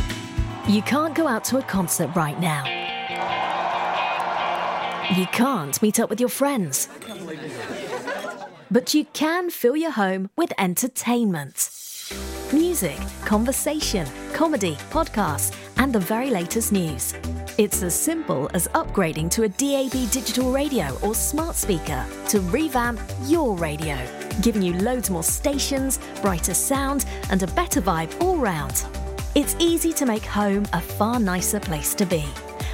You 0.68 0.82
can't 0.82 1.16
go 1.16 1.26
out 1.26 1.42
to 1.46 1.58
a 1.58 1.62
concert 1.62 2.14
right 2.14 2.38
now. 2.38 2.64
You 5.16 5.26
can't 5.26 5.82
meet 5.82 5.98
up 5.98 6.08
with 6.08 6.20
your 6.20 6.28
friends. 6.28 6.88
But 8.70 8.94
you 8.94 9.04
can 9.06 9.50
fill 9.50 9.76
your 9.76 9.90
home 9.90 10.30
with 10.36 10.52
entertainment. 10.58 11.70
Music, 12.52 12.98
conversation, 13.24 14.06
comedy, 14.32 14.76
podcasts, 14.90 15.52
and 15.76 15.92
the 15.92 15.98
very 15.98 16.30
latest 16.30 16.70
news. 16.70 17.14
It's 17.58 17.82
as 17.82 17.94
simple 17.94 18.50
as 18.52 18.68
upgrading 18.68 19.30
to 19.30 19.44
a 19.44 19.48
DAB 19.48 20.10
digital 20.10 20.52
radio 20.52 20.96
or 21.02 21.14
smart 21.14 21.56
speaker 21.56 22.04
to 22.28 22.40
revamp 22.40 23.00
your 23.24 23.56
radio 23.56 23.96
giving 24.40 24.62
you 24.62 24.74
loads 24.74 25.10
more 25.10 25.22
stations, 25.22 25.98
brighter 26.22 26.54
sound, 26.54 27.06
and 27.30 27.42
a 27.42 27.46
better 27.48 27.80
vibe 27.80 28.20
all 28.20 28.36
round. 28.36 28.84
It's 29.34 29.56
easy 29.58 29.92
to 29.94 30.06
make 30.06 30.24
home 30.24 30.66
a 30.72 30.80
far 30.80 31.18
nicer 31.18 31.60
place 31.60 31.94
to 31.94 32.06
be. 32.06 32.24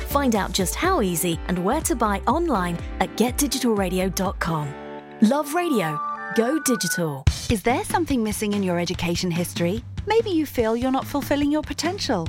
Find 0.08 0.36
out 0.36 0.52
just 0.52 0.74
how 0.74 1.00
easy 1.02 1.38
and 1.48 1.64
where 1.64 1.80
to 1.82 1.96
buy 1.96 2.20
online 2.26 2.78
at 3.00 3.16
getdigitalradio.com. 3.16 4.74
Love 5.22 5.54
radio. 5.54 6.00
Go 6.36 6.58
digital. 6.60 7.24
Is 7.50 7.62
there 7.62 7.84
something 7.84 8.22
missing 8.22 8.52
in 8.52 8.62
your 8.62 8.78
education 8.78 9.30
history? 9.30 9.84
Maybe 10.06 10.30
you 10.30 10.46
feel 10.46 10.76
you're 10.76 10.90
not 10.90 11.06
fulfilling 11.06 11.50
your 11.50 11.62
potential. 11.62 12.28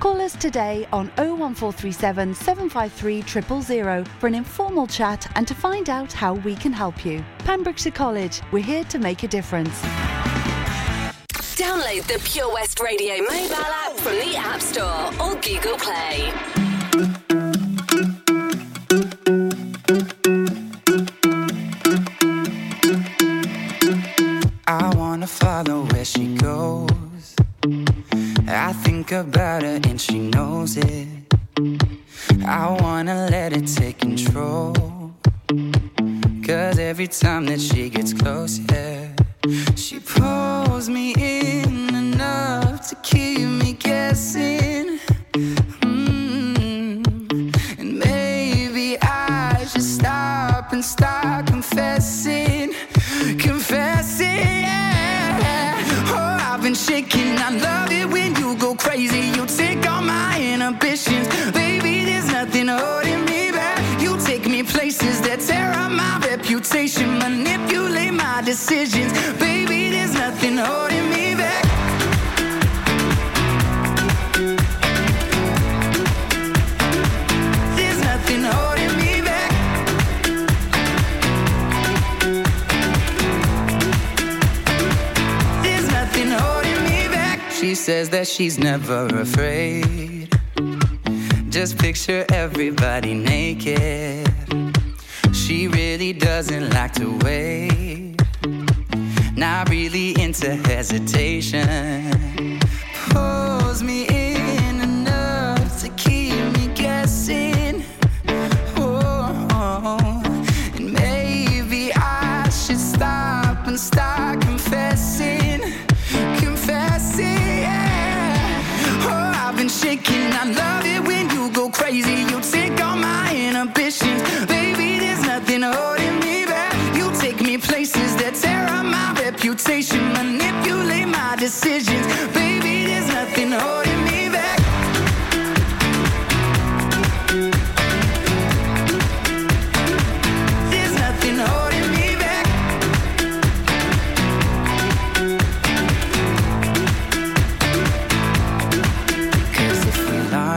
Call 0.00 0.20
us 0.20 0.34
today 0.36 0.86
on 0.92 1.08
01437 1.16 2.34
753 2.34 3.22
000 3.22 4.04
for 4.18 4.26
an 4.26 4.34
informal 4.34 4.86
chat 4.86 5.30
and 5.36 5.46
to 5.46 5.54
find 5.54 5.88
out 5.88 6.12
how 6.12 6.34
we 6.34 6.54
can 6.56 6.72
help 6.72 7.04
you. 7.04 7.24
Pembrokeshire 7.38 7.92
College, 7.92 8.40
we're 8.50 8.62
here 8.62 8.84
to 8.84 8.98
make 8.98 9.22
a 9.22 9.28
difference. 9.28 9.80
Download 11.56 12.02
the 12.06 12.20
Pure 12.24 12.52
West 12.52 12.80
Radio 12.80 13.18
mobile 13.18 13.54
app 13.54 13.92
from 13.96 14.14
the 14.16 14.36
App 14.36 14.60
Store 14.60 15.12
or 15.20 15.34
Google 15.36 15.76
Play. 15.78 16.32
I 24.66 24.94
wanna 24.96 25.26
follow 25.26 25.84
where 25.84 25.88
she 25.88 25.90
goes. 25.90 25.91
I 28.54 28.74
think 28.74 29.12
about 29.12 29.62
her 29.62 29.80
and 29.84 29.98
she 29.98 30.18
knows 30.18 30.76
it. 30.76 31.08
I 32.44 32.76
wanna 32.80 33.28
let 33.30 33.56
it 33.56 33.66
take 33.66 33.98
control. 33.98 34.74
Cause 36.46 36.78
every 36.78 37.08
time 37.08 37.46
that 37.46 37.60
she 37.60 37.88
gets 37.88 38.12
close, 38.12 38.58
yeah, 38.58 39.08
she 39.74 40.00
pulls 40.00 40.90
me 40.90 41.14
in 41.16 41.94
enough 41.94 42.88
to 42.90 42.96
keep 42.96 43.48
me 43.48 43.72
guessing. 43.72 44.98
conversation, 66.72 67.18
manipulate 67.18 68.14
my 68.14 68.40
decisions. 68.42 69.12
Baby, 69.38 69.90
there's 69.90 70.14
nothing 70.14 70.56
holding 70.56 71.10
me 71.10 71.34
back. 71.34 71.64
There's 77.76 78.00
nothing 78.00 78.42
holding 78.42 78.96
me 78.96 79.20
back. 79.20 79.50
There's 85.62 85.88
nothing 85.90 86.30
holding 86.30 86.84
me 86.84 87.08
back. 87.08 87.52
She 87.52 87.74
says 87.74 88.08
that 88.10 88.26
she's 88.26 88.58
never 88.58 89.08
afraid. 89.08 90.30
Just 91.50 91.76
picture 91.78 92.24
everybody 92.32 93.12
naked 93.12 94.31
she 95.52 95.68
really 95.68 96.14
doesn't 96.14 96.70
like 96.70 96.94
to 96.94 97.14
wait. 97.18 98.16
Not 99.36 99.68
really 99.68 100.18
into 100.18 100.54
hesitation. 100.54 102.58
Pulls 103.10 103.82
me 103.82 104.06
in. 104.08 104.31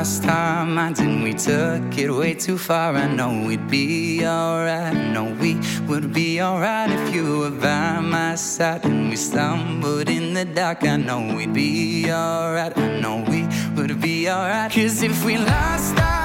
last 0.06 0.24
time 0.24 0.78
I 0.78 0.92
did, 0.94 1.24
We 1.24 1.34
took 1.34 1.98
it 1.98 2.12
way 2.12 2.36
too 2.36 2.60
far. 2.60 2.96
I 2.96 3.08
know 3.08 3.44
we'd 3.48 3.68
be 3.68 4.24
alright. 4.24 4.94
I 4.96 5.12
know 5.14 5.34
we 5.42 5.58
would 5.88 6.14
be 6.14 6.40
alright 6.40 6.92
if 6.92 7.16
you 7.16 7.40
were 7.40 7.50
by 7.50 8.02
my 8.02 8.36
side. 8.36 8.86
And 8.86 9.10
we 9.10 9.16
stumbled 9.16 10.08
in 10.08 10.36
the 10.36 10.46
dark. 10.46 10.84
I 10.84 10.98
know 10.98 11.36
we'd 11.36 11.54
be 11.54 12.06
alright. 12.12 12.78
I 12.78 13.00
know 13.00 13.26
we 13.28 13.48
would 13.76 14.00
be 14.00 14.30
alright. 14.30 14.72
Cause 14.72 15.02
if 15.02 15.26
we 15.26 15.38
lost 15.40 15.98
our 15.98 16.25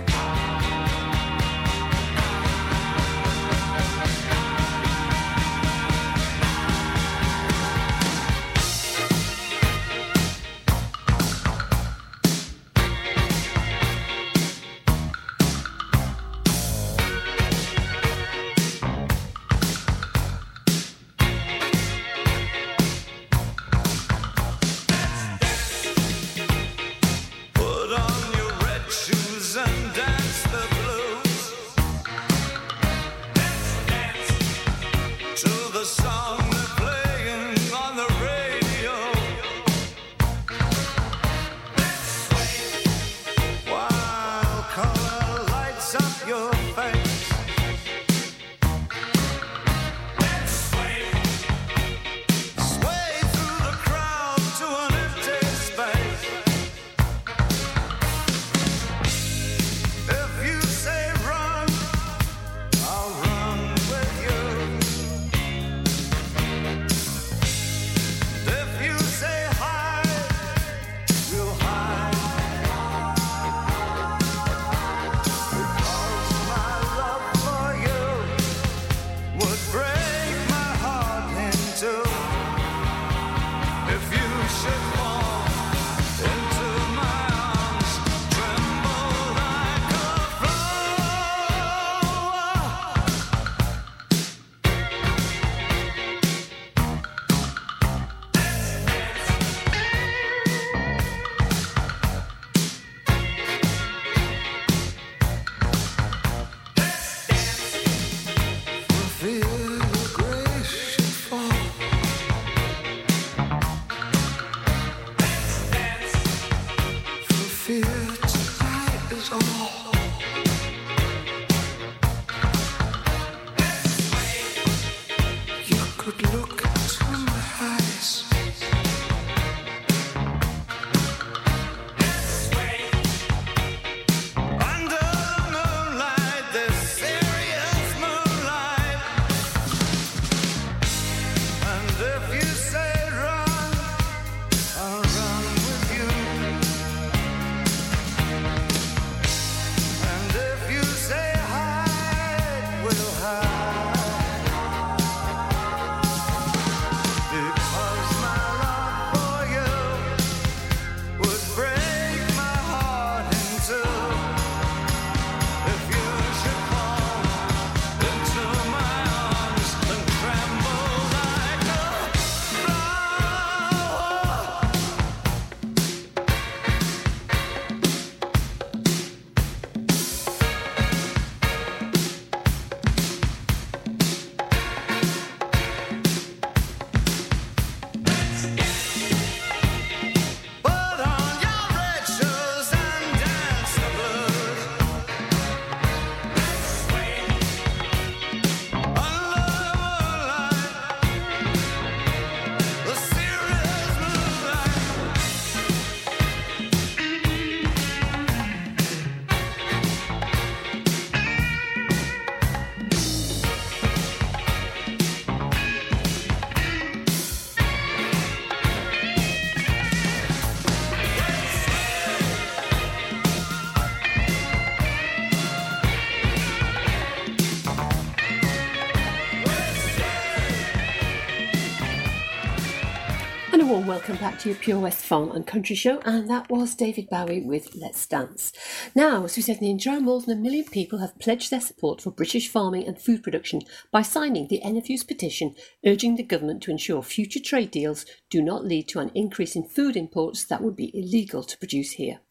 Welcome 234.01 234.17
back 234.17 234.39
to 234.39 234.49
your 234.49 234.57
Pure 234.57 234.79
West 234.79 235.05
Farm 235.05 235.29
and 235.29 235.45
Country 235.45 235.75
Show, 235.75 235.99
and 235.99 236.27
that 236.27 236.49
was 236.49 236.73
David 236.73 237.07
Bowie 237.07 237.43
with 237.43 237.75
Let's 237.75 238.07
Dance. 238.07 238.51
Now, 238.95 239.25
as 239.25 239.37
we 239.37 239.43
said 239.43 239.57
in 239.57 239.61
the 239.61 239.69
intro, 239.69 239.99
more 239.99 240.19
than 240.19 240.39
a 240.39 240.41
million 240.41 240.65
people 240.65 240.97
have 240.97 241.19
pledged 241.19 241.51
their 241.51 241.61
support 241.61 242.01
for 242.01 242.09
British 242.09 242.47
farming 242.49 242.87
and 242.87 242.99
food 242.99 243.21
production 243.21 243.61
by 243.91 244.01
signing 244.01 244.47
the 244.47 244.59
NFU's 244.65 245.03
petition 245.03 245.53
urging 245.85 246.15
the 246.15 246.23
government 246.23 246.63
to 246.63 246.71
ensure 246.71 247.03
future 247.03 247.39
trade 247.39 247.69
deals 247.69 248.07
do 248.31 248.41
not 248.41 248.65
lead 248.65 248.87
to 248.87 248.99
an 248.99 249.11
increase 249.13 249.55
in 249.55 249.69
food 249.69 249.95
imports 249.95 250.45
that 250.45 250.63
would 250.63 250.75
be 250.75 250.89
illegal 250.97 251.43
to 251.43 251.57
produce 251.59 251.91
here. 251.91 252.21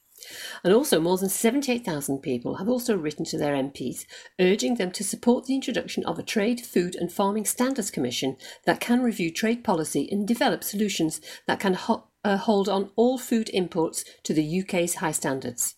And 0.63 0.73
also, 0.73 1.01
more 1.01 1.17
than 1.17 1.29
78,000 1.29 2.19
people 2.19 2.57
have 2.57 2.69
also 2.69 2.97
written 2.97 3.25
to 3.27 3.39
their 3.39 3.55
MPs 3.55 4.05
urging 4.39 4.75
them 4.75 4.91
to 4.93 5.05
support 5.05 5.47
the 5.47 5.55
introduction 5.55 6.05
of 6.05 6.19
a 6.19 6.23
Trade, 6.23 6.61
Food 6.61 6.95
and 6.95 7.13
Farming 7.13 7.45
Standards 7.45 7.91
Commission 7.91 8.37
that 8.67 8.81
can 8.81 9.03
review 9.03 9.33
trade 9.33 9.65
policy 9.65 10.09
and 10.11 10.27
develop 10.29 10.63
solutions 10.63 11.21
that 11.47 11.61
can 11.61 11.75
ho- 11.75 12.05
uh, 12.25 12.37
hold 12.37 12.69
on 12.69 12.91
all 12.97 13.19
food 13.19 13.49
imports 13.51 14.05
to 14.25 14.35
the 14.35 14.61
UK's 14.61 14.97
high 14.97 15.13
standards. 15.13 15.77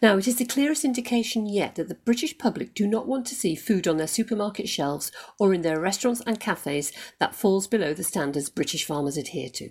Now, 0.00 0.16
it 0.16 0.26
is 0.26 0.36
the 0.36 0.44
clearest 0.44 0.84
indication 0.84 1.46
yet 1.46 1.76
that 1.76 1.88
the 1.88 1.94
British 1.94 2.36
public 2.36 2.74
do 2.74 2.86
not 2.86 3.06
want 3.06 3.26
to 3.26 3.34
see 3.34 3.54
food 3.54 3.86
on 3.86 3.96
their 3.96 4.08
supermarket 4.08 4.68
shelves 4.68 5.12
or 5.38 5.54
in 5.54 5.62
their 5.62 5.78
restaurants 5.78 6.22
and 6.26 6.40
cafes 6.40 6.92
that 7.20 7.34
falls 7.34 7.66
below 7.66 7.94
the 7.94 8.04
standards 8.04 8.50
British 8.50 8.84
farmers 8.84 9.16
adhere 9.16 9.50
to. 9.50 9.70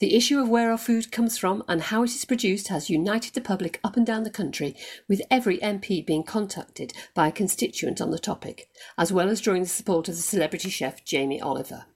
The 0.00 0.14
issue 0.14 0.38
of 0.38 0.48
where 0.48 0.70
our 0.70 0.78
food 0.78 1.10
comes 1.10 1.38
from 1.38 1.64
and 1.66 1.80
how 1.80 2.04
it 2.04 2.10
is 2.10 2.24
produced 2.24 2.68
has 2.68 2.88
united 2.88 3.34
the 3.34 3.40
public 3.40 3.80
up 3.82 3.96
and 3.96 4.06
down 4.06 4.22
the 4.22 4.30
country, 4.30 4.76
with 5.08 5.22
every 5.28 5.58
MP 5.58 6.06
being 6.06 6.22
contacted 6.22 6.92
by 7.14 7.26
a 7.26 7.32
constituent 7.32 8.00
on 8.00 8.12
the 8.12 8.18
topic, 8.18 8.68
as 8.96 9.12
well 9.12 9.28
as 9.28 9.40
drawing 9.40 9.62
the 9.62 9.68
support 9.68 10.08
of 10.08 10.14
the 10.14 10.22
celebrity 10.22 10.70
chef 10.70 11.04
Jamie 11.04 11.40
Oliver. 11.40 11.86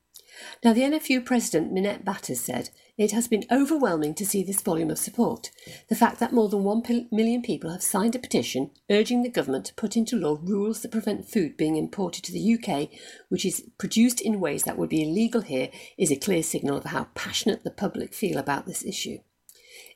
Now, 0.64 0.72
the 0.72 0.80
NFU 0.80 1.24
president, 1.24 1.72
Minette 1.72 2.04
Batters, 2.04 2.40
said, 2.40 2.70
It 2.98 3.12
has 3.12 3.26
been 3.26 3.46
overwhelming 3.50 4.14
to 4.16 4.26
see 4.26 4.42
this 4.42 4.60
volume 4.60 4.90
of 4.90 4.98
support. 4.98 5.50
The 5.88 5.94
fact 5.94 6.20
that 6.20 6.32
more 6.32 6.50
than 6.50 6.62
million 7.10 7.40
people 7.40 7.70
have 7.70 7.82
signed 7.82 8.14
a 8.14 8.18
petition 8.18 8.70
urging 8.90 9.22
the 9.22 9.30
government 9.30 9.64
to 9.66 9.74
put 9.74 9.96
into 9.96 10.16
law 10.16 10.38
rules 10.42 10.82
that 10.82 10.92
prevent 10.92 11.26
food 11.26 11.56
being 11.56 11.76
imported 11.76 12.22
to 12.24 12.32
the 12.32 12.54
UK, 12.54 12.90
which 13.30 13.46
is 13.46 13.64
produced 13.78 14.20
in 14.20 14.40
ways 14.40 14.64
that 14.64 14.76
would 14.76 14.90
be 14.90 15.02
illegal 15.02 15.40
here, 15.40 15.70
is 15.96 16.12
a 16.12 16.16
clear 16.16 16.42
signal 16.42 16.76
of 16.76 16.84
how 16.84 17.04
passionate 17.14 17.64
the 17.64 17.70
public 17.70 18.12
feel 18.12 18.36
about 18.36 18.66
this 18.66 18.84
issue. 18.84 19.18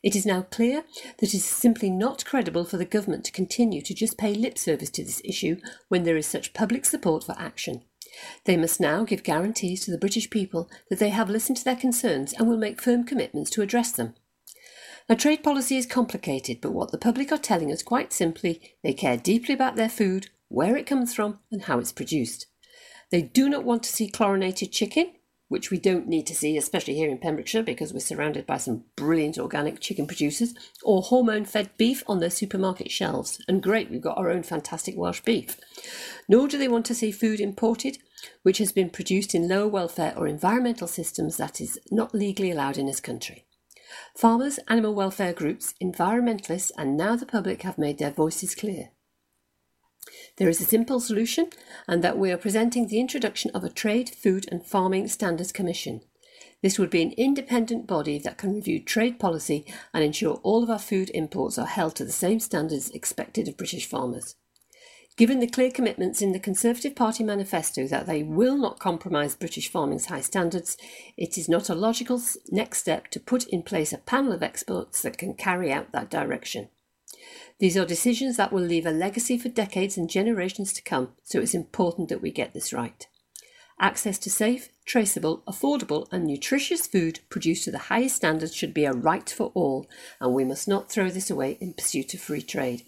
It 0.02 0.16
is 0.16 0.24
now 0.24 0.42
clear 0.42 0.84
that 1.18 1.34
it 1.34 1.34
is 1.34 1.44
simply 1.44 1.90
not 1.90 2.24
credible 2.24 2.64
for 2.64 2.78
the 2.78 2.86
government 2.86 3.24
to 3.26 3.32
continue 3.32 3.82
to 3.82 3.94
just 3.94 4.16
pay 4.16 4.32
lip 4.32 4.56
service 4.56 4.90
to 4.90 5.04
this 5.04 5.20
issue 5.22 5.60
when 5.88 6.04
there 6.04 6.16
is 6.16 6.26
such 6.26 6.54
public 6.54 6.86
support 6.86 7.24
for 7.24 7.34
action. 7.38 7.82
They 8.44 8.56
must 8.56 8.80
now 8.80 9.04
give 9.04 9.22
guarantees 9.22 9.84
to 9.84 9.90
the 9.90 9.98
British 9.98 10.30
people 10.30 10.70
that 10.88 10.98
they 10.98 11.10
have 11.10 11.30
listened 11.30 11.58
to 11.58 11.64
their 11.64 11.76
concerns 11.76 12.32
and 12.32 12.48
will 12.48 12.56
make 12.56 12.80
firm 12.80 13.04
commitments 13.04 13.50
to 13.50 13.62
address 13.62 13.92
them. 13.92 14.14
Now, 15.08 15.14
trade 15.14 15.44
policy 15.44 15.76
is 15.76 15.86
complicated, 15.86 16.60
but 16.60 16.72
what 16.72 16.90
the 16.90 16.98
public 16.98 17.30
are 17.30 17.38
telling 17.38 17.70
us 17.70 17.82
quite 17.82 18.12
simply, 18.12 18.74
they 18.82 18.92
care 18.92 19.16
deeply 19.16 19.54
about 19.54 19.76
their 19.76 19.88
food, 19.88 20.30
where 20.48 20.76
it 20.76 20.86
comes 20.86 21.14
from, 21.14 21.38
and 21.52 21.62
how 21.62 21.78
it's 21.78 21.92
produced. 21.92 22.46
They 23.10 23.22
do 23.22 23.48
not 23.48 23.64
want 23.64 23.84
to 23.84 23.92
see 23.92 24.08
chlorinated 24.08 24.72
chicken, 24.72 25.12
which 25.48 25.70
we 25.70 25.78
don't 25.78 26.08
need 26.08 26.26
to 26.26 26.34
see, 26.34 26.56
especially 26.56 26.94
here 26.94 27.08
in 27.08 27.18
Pembrokeshire 27.18 27.62
because 27.62 27.92
we're 27.92 28.00
surrounded 28.00 28.46
by 28.46 28.56
some 28.56 28.84
brilliant 28.96 29.38
organic 29.38 29.80
chicken 29.80 30.06
producers, 30.06 30.54
or 30.82 31.02
hormone 31.02 31.44
fed 31.44 31.70
beef 31.76 32.02
on 32.08 32.18
their 32.18 32.30
supermarket 32.30 32.90
shelves. 32.90 33.40
And 33.46 33.62
great, 33.62 33.88
we've 33.88 34.00
got 34.00 34.18
our 34.18 34.28
own 34.28 34.42
fantastic 34.42 34.96
Welsh 34.96 35.20
beef. 35.20 35.56
Nor 36.28 36.48
do 36.48 36.58
they 36.58 36.66
want 36.66 36.84
to 36.86 36.96
see 36.96 37.12
food 37.12 37.38
imported, 37.38 37.98
which 38.42 38.58
has 38.58 38.72
been 38.72 38.90
produced 38.90 39.34
in 39.34 39.48
low 39.48 39.66
welfare 39.66 40.14
or 40.16 40.26
environmental 40.26 40.88
systems 40.88 41.36
that 41.36 41.60
is 41.60 41.78
not 41.90 42.14
legally 42.14 42.50
allowed 42.50 42.78
in 42.78 42.86
this 42.86 43.00
country. 43.00 43.46
Farmers, 44.16 44.58
animal 44.68 44.94
welfare 44.94 45.32
groups, 45.32 45.74
environmentalists, 45.82 46.70
and 46.76 46.96
now 46.96 47.16
the 47.16 47.26
public 47.26 47.62
have 47.62 47.78
made 47.78 47.98
their 47.98 48.10
voices 48.10 48.54
clear. 48.54 48.90
There 50.38 50.48
is 50.48 50.60
a 50.60 50.64
simple 50.64 51.00
solution, 51.00 51.50
and 51.88 52.02
that 52.02 52.18
we 52.18 52.30
are 52.30 52.36
presenting 52.36 52.86
the 52.86 53.00
introduction 53.00 53.50
of 53.52 53.64
a 53.64 53.70
Trade, 53.70 54.10
Food 54.10 54.46
and 54.50 54.64
Farming 54.64 55.08
Standards 55.08 55.52
Commission. 55.52 56.02
This 56.62 56.78
would 56.78 56.90
be 56.90 57.02
an 57.02 57.12
independent 57.12 57.86
body 57.86 58.18
that 58.20 58.38
can 58.38 58.54
review 58.54 58.82
trade 58.82 59.18
policy 59.18 59.66
and 59.92 60.02
ensure 60.02 60.40
all 60.42 60.62
of 60.62 60.70
our 60.70 60.78
food 60.78 61.10
imports 61.12 61.58
are 61.58 61.66
held 61.66 61.96
to 61.96 62.04
the 62.04 62.12
same 62.12 62.40
standards 62.40 62.90
expected 62.90 63.46
of 63.48 63.56
British 63.56 63.86
farmers. 63.86 64.36
Given 65.16 65.40
the 65.40 65.46
clear 65.46 65.70
commitments 65.70 66.20
in 66.20 66.32
the 66.32 66.38
Conservative 66.38 66.94
Party 66.94 67.24
manifesto 67.24 67.86
that 67.86 68.06
they 68.06 68.22
will 68.22 68.58
not 68.58 68.78
compromise 68.78 69.34
British 69.34 69.70
farming's 69.70 70.06
high 70.06 70.20
standards, 70.20 70.76
it 71.16 71.38
is 71.38 71.48
not 71.48 71.70
a 71.70 71.74
logical 71.74 72.20
next 72.50 72.80
step 72.80 73.08
to 73.12 73.20
put 73.20 73.46
in 73.46 73.62
place 73.62 73.94
a 73.94 73.98
panel 73.98 74.32
of 74.32 74.42
experts 74.42 75.00
that 75.00 75.16
can 75.16 75.32
carry 75.32 75.72
out 75.72 75.92
that 75.92 76.10
direction. 76.10 76.68
These 77.58 77.78
are 77.78 77.86
decisions 77.86 78.36
that 78.36 78.52
will 78.52 78.62
leave 78.62 78.84
a 78.84 78.90
legacy 78.90 79.38
for 79.38 79.48
decades 79.48 79.96
and 79.96 80.10
generations 80.10 80.74
to 80.74 80.82
come, 80.82 81.12
so 81.24 81.40
it's 81.40 81.54
important 81.54 82.10
that 82.10 82.20
we 82.20 82.30
get 82.30 82.52
this 82.52 82.74
right. 82.74 83.06
Access 83.80 84.18
to 84.18 84.30
safe, 84.30 84.68
traceable, 84.84 85.42
affordable, 85.48 86.06
and 86.12 86.26
nutritious 86.26 86.86
food 86.86 87.20
produced 87.30 87.64
to 87.64 87.70
the 87.70 87.78
highest 87.78 88.16
standards 88.16 88.54
should 88.54 88.74
be 88.74 88.84
a 88.84 88.92
right 88.92 89.28
for 89.28 89.50
all, 89.54 89.86
and 90.20 90.34
we 90.34 90.44
must 90.44 90.68
not 90.68 90.90
throw 90.90 91.08
this 91.08 91.30
away 91.30 91.56
in 91.60 91.72
pursuit 91.72 92.12
of 92.12 92.20
free 92.20 92.42
trade. 92.42 92.82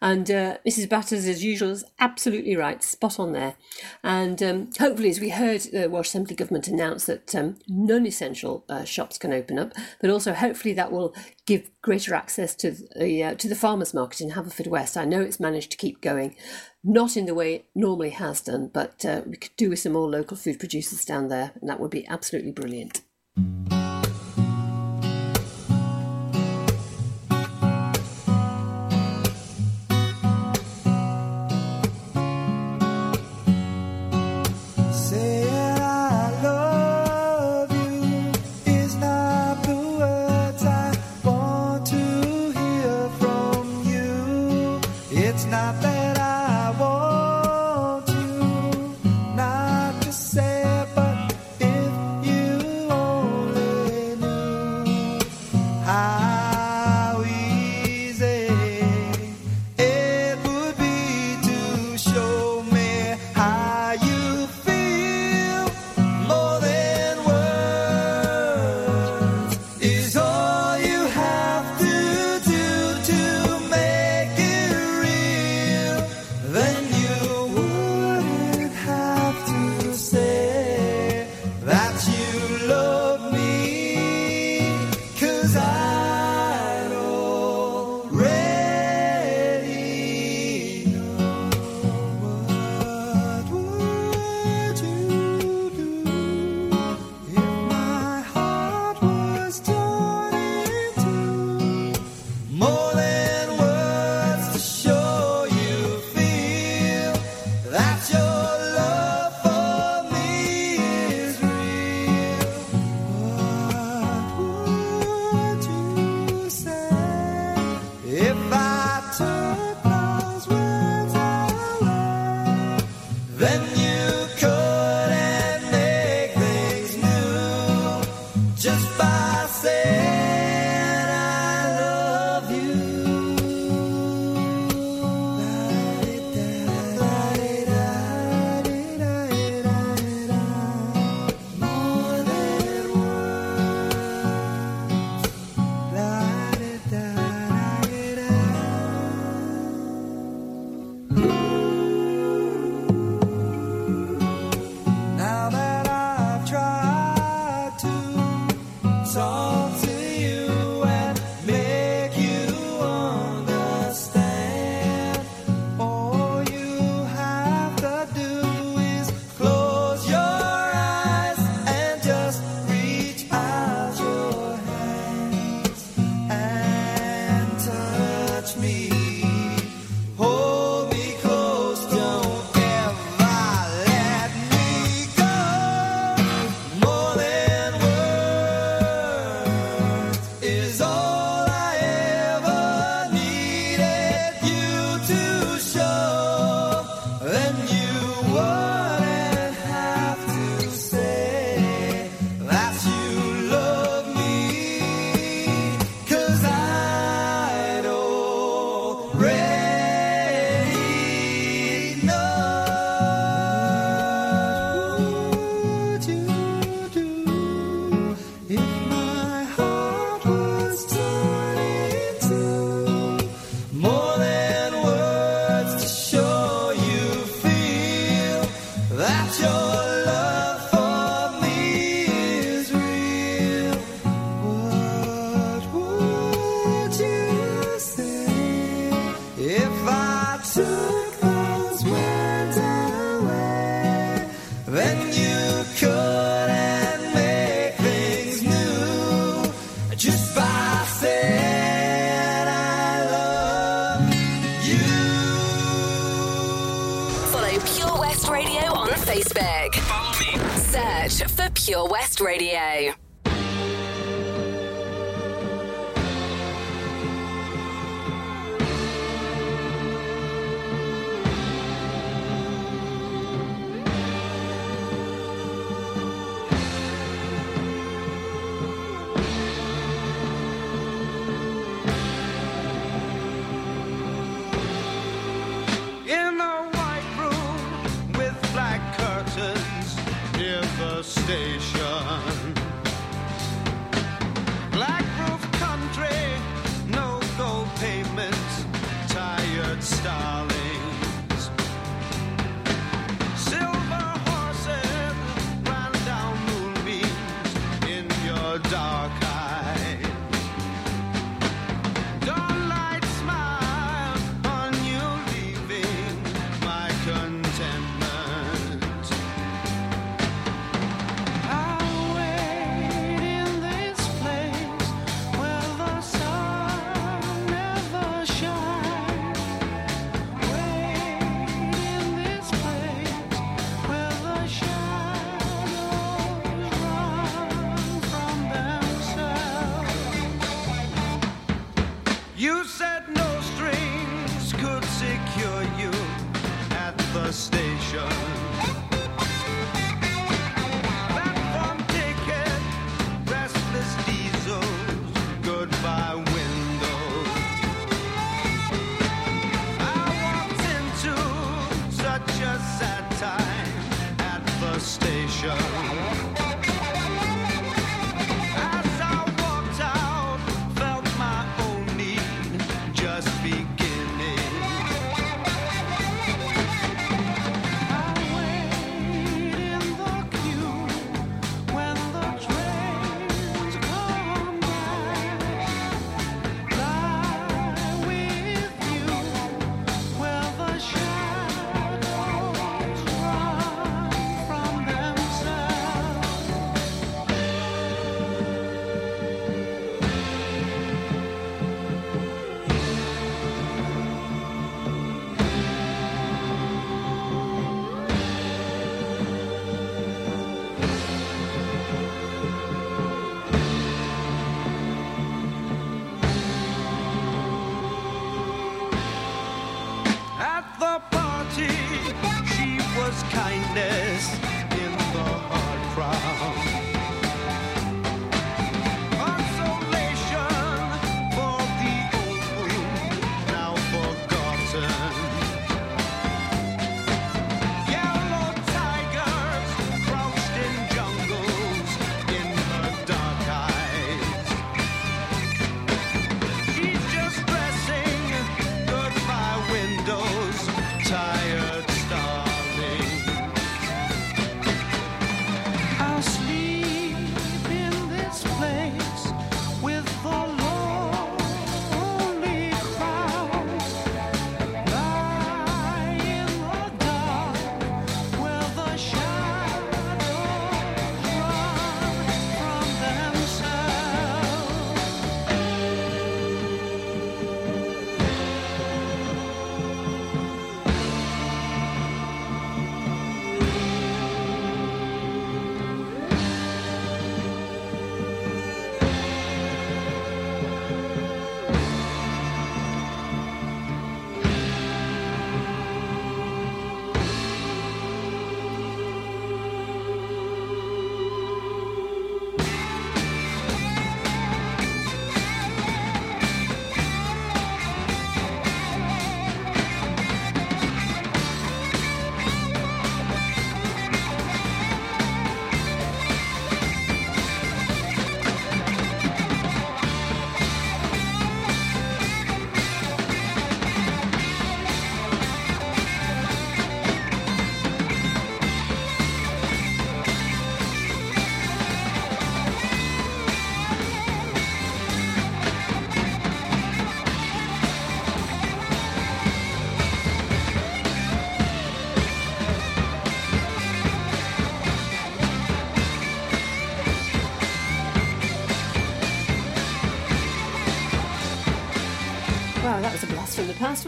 And 0.00 0.30
uh, 0.30 0.58
Mrs. 0.66 0.88
Batters, 0.88 1.26
as 1.26 1.44
usual, 1.44 1.70
is 1.70 1.84
absolutely 1.98 2.56
right, 2.56 2.82
spot 2.82 3.18
on 3.18 3.32
there. 3.32 3.56
And 4.02 4.42
um, 4.42 4.70
hopefully, 4.78 5.10
as 5.10 5.20
we 5.20 5.30
heard 5.30 5.60
the 5.60 5.88
Welsh 5.88 6.08
Assembly 6.08 6.34
Government 6.34 6.68
announce 6.68 7.06
that 7.06 7.34
um, 7.34 7.58
non 7.68 8.06
essential 8.06 8.64
uh, 8.68 8.84
shops 8.84 9.18
can 9.18 9.32
open 9.32 9.58
up, 9.58 9.72
but 10.00 10.10
also 10.10 10.32
hopefully 10.32 10.74
that 10.74 10.92
will 10.92 11.14
give 11.46 11.70
greater 11.82 12.14
access 12.14 12.54
to 12.56 12.76
the, 12.96 13.22
uh, 13.22 13.34
to 13.34 13.48
the 13.48 13.54
farmers 13.54 13.94
market 13.94 14.20
in 14.20 14.30
Haverfordwest. 14.30 14.96
I 14.96 15.04
know 15.04 15.20
it's 15.20 15.40
managed 15.40 15.70
to 15.72 15.76
keep 15.76 16.00
going, 16.00 16.36
not 16.84 17.16
in 17.16 17.26
the 17.26 17.34
way 17.34 17.54
it 17.54 17.64
normally 17.74 18.10
has 18.10 18.40
done, 18.40 18.70
but 18.72 19.04
uh, 19.04 19.22
we 19.26 19.36
could 19.36 19.56
do 19.56 19.70
with 19.70 19.78
some 19.78 19.92
more 19.92 20.08
local 20.08 20.36
food 20.36 20.58
producers 20.58 21.04
down 21.04 21.28
there, 21.28 21.52
and 21.60 21.68
that 21.68 21.80
would 21.80 21.90
be 21.90 22.06
absolutely 22.06 22.52
brilliant. 22.52 23.02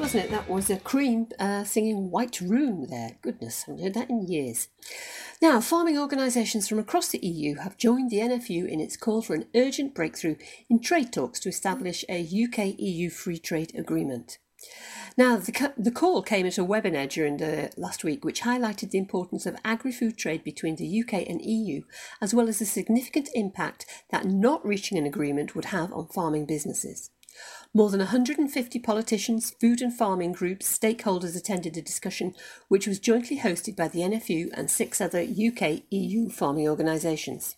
Wasn't 0.00 0.24
it? 0.24 0.30
That 0.30 0.48
was 0.48 0.70
a 0.70 0.78
Cream 0.78 1.28
uh, 1.38 1.62
singing 1.64 2.10
White 2.10 2.40
Room 2.40 2.86
there. 2.88 3.18
Goodness, 3.20 3.64
I 3.66 3.72
haven't 3.72 3.84
heard 3.84 3.94
that 3.94 4.08
in 4.08 4.26
years. 4.26 4.68
Now, 5.42 5.60
farming 5.60 5.98
organisations 5.98 6.66
from 6.66 6.78
across 6.78 7.08
the 7.08 7.18
EU 7.18 7.56
have 7.56 7.76
joined 7.76 8.10
the 8.10 8.20
NFU 8.20 8.66
in 8.66 8.80
its 8.80 8.96
call 8.96 9.20
for 9.20 9.34
an 9.34 9.44
urgent 9.54 9.94
breakthrough 9.94 10.36
in 10.70 10.80
trade 10.80 11.12
talks 11.12 11.38
to 11.40 11.50
establish 11.50 12.02
a 12.08 12.22
UK 12.22 12.78
EU 12.78 13.10
free 13.10 13.38
trade 13.38 13.72
agreement. 13.74 14.38
Now, 15.18 15.36
the, 15.36 15.74
the 15.76 15.90
call 15.90 16.22
came 16.22 16.46
at 16.46 16.56
a 16.56 16.64
webinar 16.64 17.06
during 17.06 17.36
the 17.36 17.70
last 17.76 18.02
week, 18.02 18.24
which 18.24 18.40
highlighted 18.40 18.90
the 18.90 18.98
importance 18.98 19.44
of 19.44 19.56
agri 19.66 19.92
food 19.92 20.16
trade 20.16 20.42
between 20.44 20.76
the 20.76 21.02
UK 21.02 21.28
and 21.28 21.42
EU, 21.42 21.82
as 22.22 22.32
well 22.32 22.48
as 22.48 22.58
the 22.58 22.64
significant 22.64 23.28
impact 23.34 23.84
that 24.10 24.24
not 24.24 24.64
reaching 24.66 24.96
an 24.96 25.06
agreement 25.06 25.54
would 25.54 25.66
have 25.66 25.92
on 25.92 26.08
farming 26.08 26.46
businesses. 26.46 27.10
More 27.72 27.88
than 27.88 28.00
150 28.00 28.80
politicians, 28.80 29.52
food 29.60 29.80
and 29.80 29.94
farming 29.96 30.32
groups, 30.32 30.76
stakeholders 30.76 31.36
attended 31.36 31.74
the 31.74 31.82
discussion, 31.82 32.34
which 32.66 32.88
was 32.88 32.98
jointly 32.98 33.38
hosted 33.38 33.76
by 33.76 33.86
the 33.86 34.00
NFU 34.00 34.50
and 34.54 34.68
six 34.68 35.00
other 35.00 35.20
UK 35.20 35.82
EU 35.90 36.28
farming 36.30 36.68
organisations. 36.68 37.54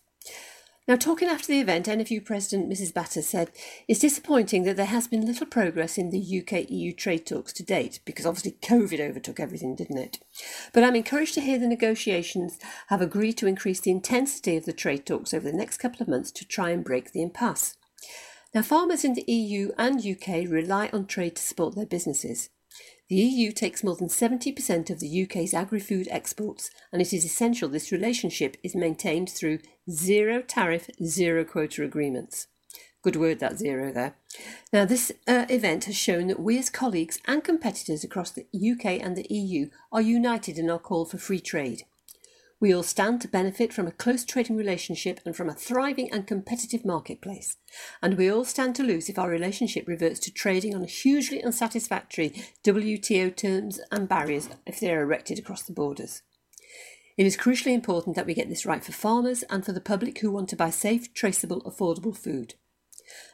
Now, 0.87 0.97
talking 0.97 1.29
after 1.29 1.47
the 1.47 1.61
event, 1.61 1.87
NFU 1.87 2.23
President 2.23 2.69
Mrs. 2.69 2.93
Batters 2.93 3.25
said 3.25 3.51
it's 3.87 4.01
disappointing 4.01 4.65
that 4.65 4.75
there 4.75 4.85
has 4.85 5.07
been 5.07 5.25
little 5.25 5.47
progress 5.47 5.97
in 5.97 6.11
the 6.11 6.19
UK 6.41 6.69
EU 6.69 6.93
trade 6.93 7.25
talks 7.25 7.51
to 7.53 7.63
date, 7.63 7.99
because 8.05 8.27
obviously 8.27 8.57
COVID 8.61 8.99
overtook 8.99 9.39
everything, 9.39 9.75
didn't 9.75 9.97
it? 9.97 10.19
But 10.73 10.83
I'm 10.83 10.95
encouraged 10.95 11.33
to 11.35 11.41
hear 11.41 11.57
the 11.57 11.67
negotiations 11.67 12.59
have 12.89 13.01
agreed 13.01 13.37
to 13.37 13.47
increase 13.47 13.79
the 13.79 13.91
intensity 13.91 14.57
of 14.57 14.65
the 14.65 14.73
trade 14.73 15.07
talks 15.07 15.33
over 15.33 15.49
the 15.49 15.57
next 15.57 15.77
couple 15.77 16.03
of 16.03 16.07
months 16.07 16.31
to 16.33 16.45
try 16.45 16.69
and 16.69 16.83
break 16.83 17.13
the 17.13 17.23
impasse. 17.23 17.77
Now, 18.53 18.61
farmers 18.61 19.03
in 19.03 19.15
the 19.15 19.25
EU 19.31 19.71
and 19.79 20.05
UK 20.05 20.47
rely 20.47 20.89
on 20.93 21.07
trade 21.07 21.35
to 21.37 21.41
support 21.41 21.75
their 21.75 21.87
businesses. 21.87 22.49
The 23.09 23.15
EU 23.15 23.51
takes 23.51 23.83
more 23.83 23.95
than 23.95 24.09
70% 24.09 24.89
of 24.89 24.99
the 24.99 25.23
UK's 25.23 25.53
agri 25.53 25.79
food 25.79 26.07
exports, 26.11 26.69
and 26.91 27.01
it 27.01 27.13
is 27.13 27.25
essential 27.25 27.67
this 27.67 27.91
relationship 27.91 28.57
is 28.63 28.75
maintained 28.75 29.29
through 29.29 29.59
zero 29.89 30.41
tariff, 30.41 30.89
zero 31.03 31.43
quota 31.43 31.83
agreements. 31.83 32.47
Good 33.01 33.15
word, 33.15 33.39
that 33.39 33.57
zero 33.57 33.91
there. 33.91 34.15
Now, 34.71 34.85
this 34.85 35.11
uh, 35.27 35.45
event 35.49 35.85
has 35.85 35.95
shown 35.95 36.27
that 36.27 36.39
we 36.39 36.57
as 36.57 36.69
colleagues 36.69 37.19
and 37.25 37.43
competitors 37.43 38.03
across 38.03 38.31
the 38.31 38.45
UK 38.53 39.03
and 39.03 39.15
the 39.15 39.27
EU 39.29 39.69
are 39.91 40.01
united 40.01 40.57
in 40.57 40.69
our 40.69 40.79
call 40.79 41.05
for 41.05 41.17
free 41.17 41.41
trade. 41.41 41.83
We 42.63 42.73
all 42.73 42.81
stand 42.81 43.19
to 43.19 43.27
benefit 43.27 43.73
from 43.73 43.87
a 43.87 43.91
close 43.91 44.23
trading 44.23 44.55
relationship 44.55 45.19
and 45.25 45.35
from 45.35 45.49
a 45.49 45.53
thriving 45.53 46.09
and 46.13 46.25
competitive 46.25 46.85
marketplace. 46.85 47.57
And 48.01 48.17
we 48.17 48.31
all 48.31 48.45
stand 48.45 48.73
to 48.77 48.83
lose 48.83 49.09
if 49.09 49.19
our 49.19 49.29
relationship 49.29 49.85
reverts 49.85 50.17
to 50.21 50.31
trading 50.31 50.73
on 50.73 50.85
hugely 50.85 51.43
unsatisfactory 51.43 52.29
WTO 52.63 53.35
terms 53.35 53.81
and 53.91 54.07
barriers 54.07 54.47
if 54.65 54.79
they 54.79 54.93
are 54.93 55.01
erected 55.01 55.39
across 55.39 55.63
the 55.63 55.73
borders. 55.73 56.21
It 57.17 57.25
is 57.25 57.35
crucially 57.35 57.73
important 57.73 58.15
that 58.15 58.25
we 58.25 58.33
get 58.33 58.47
this 58.47 58.65
right 58.65 58.81
for 58.81 58.93
farmers 58.93 59.43
and 59.49 59.65
for 59.65 59.73
the 59.73 59.81
public 59.81 60.19
who 60.19 60.31
want 60.31 60.47
to 60.47 60.55
buy 60.55 60.69
safe, 60.69 61.13
traceable, 61.13 61.59
affordable 61.63 62.15
food. 62.15 62.53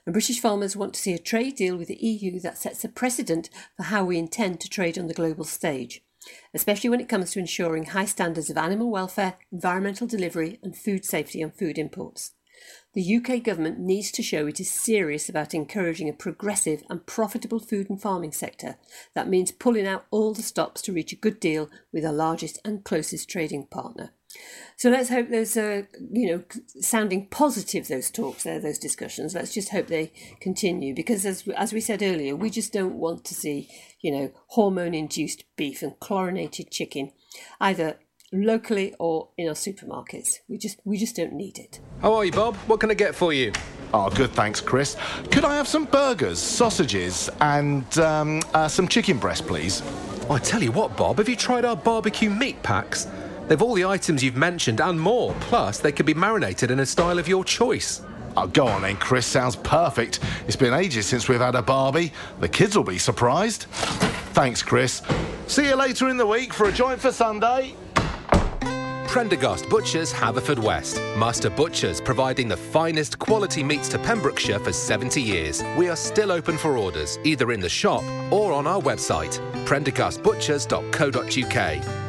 And 0.07 0.13
British 0.13 0.39
farmers 0.39 0.75
want 0.75 0.95
to 0.95 0.99
see 0.99 1.13
a 1.13 1.19
trade 1.19 1.55
deal 1.55 1.77
with 1.77 1.89
the 1.89 2.03
EU 2.03 2.39
that 2.39 2.57
sets 2.57 2.83
a 2.83 2.89
precedent 2.89 3.51
for 3.77 3.83
how 3.83 4.05
we 4.05 4.17
intend 4.17 4.59
to 4.61 4.69
trade 4.69 4.97
on 4.97 5.05
the 5.05 5.13
global 5.13 5.43
stage 5.43 6.01
especially 6.53 6.89
when 6.89 6.99
it 6.99 7.09
comes 7.09 7.31
to 7.31 7.39
ensuring 7.39 7.85
high 7.85 8.05
standards 8.05 8.49
of 8.49 8.57
animal 8.57 8.89
welfare, 8.89 9.35
environmental 9.51 10.07
delivery, 10.07 10.59
and 10.63 10.77
food 10.77 11.05
safety 11.05 11.43
on 11.43 11.51
food 11.51 11.77
imports. 11.77 12.31
The 12.93 13.17
UK 13.17 13.43
government 13.43 13.79
needs 13.79 14.11
to 14.11 14.23
show 14.23 14.47
it 14.47 14.59
is 14.59 14.69
serious 14.69 15.29
about 15.29 15.53
encouraging 15.53 16.09
a 16.09 16.13
progressive 16.13 16.83
and 16.89 17.05
profitable 17.05 17.59
food 17.59 17.89
and 17.89 18.01
farming 18.01 18.31
sector. 18.31 18.77
That 19.13 19.29
means 19.29 19.51
pulling 19.51 19.87
out 19.87 20.05
all 20.11 20.33
the 20.33 20.41
stops 20.41 20.81
to 20.83 20.93
reach 20.93 21.13
a 21.13 21.17
good 21.17 21.39
deal 21.39 21.69
with 21.93 22.05
our 22.05 22.13
largest 22.13 22.59
and 22.65 22.83
closest 22.83 23.29
trading 23.29 23.67
partner. 23.67 24.11
So 24.77 24.89
let's 24.89 25.09
hope 25.09 25.29
those 25.29 25.57
are, 25.57 25.89
you 26.11 26.31
know, 26.31 26.43
sounding 26.79 27.27
positive, 27.27 27.87
those 27.87 28.09
talks 28.09 28.43
there, 28.43 28.59
those 28.59 28.79
discussions. 28.79 29.35
Let's 29.35 29.53
just 29.53 29.69
hope 29.69 29.87
they 29.87 30.13
continue 30.39 30.95
because, 30.95 31.25
as, 31.25 31.47
as 31.49 31.73
we 31.73 31.81
said 31.81 32.01
earlier, 32.01 32.35
we 32.35 32.49
just 32.49 32.71
don't 32.71 32.95
want 32.95 33.25
to 33.25 33.33
see, 33.33 33.69
you 33.99 34.11
know, 34.11 34.31
hormone 34.47 34.93
induced 34.93 35.43
beef 35.57 35.81
and 35.81 35.99
chlorinated 35.99 36.71
chicken 36.71 37.11
either 37.59 37.99
locally 38.31 38.93
or 38.99 39.29
in 39.37 39.49
our 39.49 39.53
supermarkets. 39.53 40.37
We 40.47 40.57
just, 40.57 40.79
we 40.85 40.97
just 40.97 41.15
don't 41.15 41.33
need 41.33 41.57
it. 41.57 41.79
How 42.01 42.13
are 42.13 42.23
you, 42.23 42.31
Bob? 42.31 42.55
What 42.67 42.79
can 42.79 42.91
I 42.91 42.93
get 42.93 43.15
for 43.15 43.33
you? 43.33 43.51
Oh, 43.93 44.09
good, 44.09 44.31
thanks, 44.31 44.61
Chris. 44.61 44.95
Could 45.31 45.43
I 45.43 45.55
have 45.55 45.67
some 45.67 45.85
burgers, 45.85 46.39
sausages, 46.39 47.29
and 47.41 47.99
um, 47.99 48.41
uh, 48.53 48.67
some 48.67 48.87
chicken 48.87 49.17
breast, 49.17 49.47
please? 49.47 49.81
Oh, 50.29 50.33
I 50.35 50.39
tell 50.39 50.61
you 50.63 50.71
what, 50.71 50.95
Bob, 50.95 51.17
have 51.17 51.27
you 51.27 51.35
tried 51.35 51.65
our 51.65 51.75
barbecue 51.75 52.29
meat 52.29 52.61
packs? 52.61 53.07
They've 53.49 53.61
all 53.61 53.73
the 53.73 53.85
items 53.85 54.23
you've 54.23 54.37
mentioned 54.37 54.79
and 54.79 55.01
more. 55.01 55.33
Plus, 55.41 55.79
they 55.79 55.91
can 55.91 56.05
be 56.05 56.13
marinated 56.13 56.69
in 56.69 56.81
a 56.81 56.85
style 56.85 57.17
of 57.17 57.27
your 57.27 57.43
choice. 57.43 58.03
Oh, 58.37 58.45
go 58.45 58.67
on 58.67 58.83
then, 58.83 58.97
Chris. 58.97 59.25
Sounds 59.25 59.55
perfect. 59.55 60.19
It's 60.45 60.55
been 60.55 60.75
ages 60.75 61.07
since 61.07 61.27
we've 61.27 61.39
had 61.39 61.55
a 61.55 61.63
Barbie. 61.63 62.13
The 62.39 62.47
kids 62.47 62.77
will 62.77 62.83
be 62.83 62.99
surprised. 62.99 63.63
Thanks, 64.33 64.61
Chris. 64.61 65.01
See 65.47 65.67
you 65.67 65.75
later 65.75 66.09
in 66.09 66.17
the 66.17 66.27
week 66.27 66.53
for 66.53 66.69
a 66.69 66.71
joint 66.71 66.99
for 66.99 67.11
Sunday. 67.11 67.73
Prendergast 69.07 69.67
Butchers, 69.67 70.13
Haverfordwest. 70.13 71.17
Master 71.17 71.49
Butchers, 71.49 71.99
providing 71.99 72.47
the 72.47 72.55
finest 72.55 73.17
quality 73.17 73.63
meats 73.63 73.89
to 73.89 73.97
Pembrokeshire 73.97 74.59
for 74.59 74.71
70 74.71 75.19
years. 75.19 75.63
We 75.75 75.89
are 75.89 75.95
still 75.95 76.31
open 76.31 76.55
for 76.55 76.77
orders, 76.77 77.17
either 77.23 77.51
in 77.51 77.61
the 77.61 77.69
shop 77.69 78.03
or 78.31 78.53
on 78.53 78.67
our 78.67 78.79
website, 78.79 79.39
prendergastbutchers.co.uk. 79.65 82.08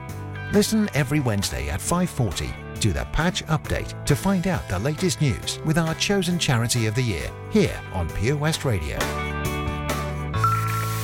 Listen 0.53 0.89
every 0.93 1.21
Wednesday 1.21 1.69
at 1.69 1.79
5:40 1.79 2.53
to 2.81 2.91
the 2.91 3.05
Patch 3.13 3.45
Update 3.45 4.05
to 4.05 4.15
find 4.17 4.47
out 4.47 4.67
the 4.67 4.79
latest 4.79 5.21
news 5.21 5.59
with 5.65 5.77
our 5.77 5.95
chosen 5.95 6.37
charity 6.37 6.87
of 6.87 6.95
the 6.95 7.01
year 7.01 7.31
here 7.51 7.79
on 7.93 8.09
Pure 8.09 8.35
West 8.35 8.65
Radio. 8.65 8.97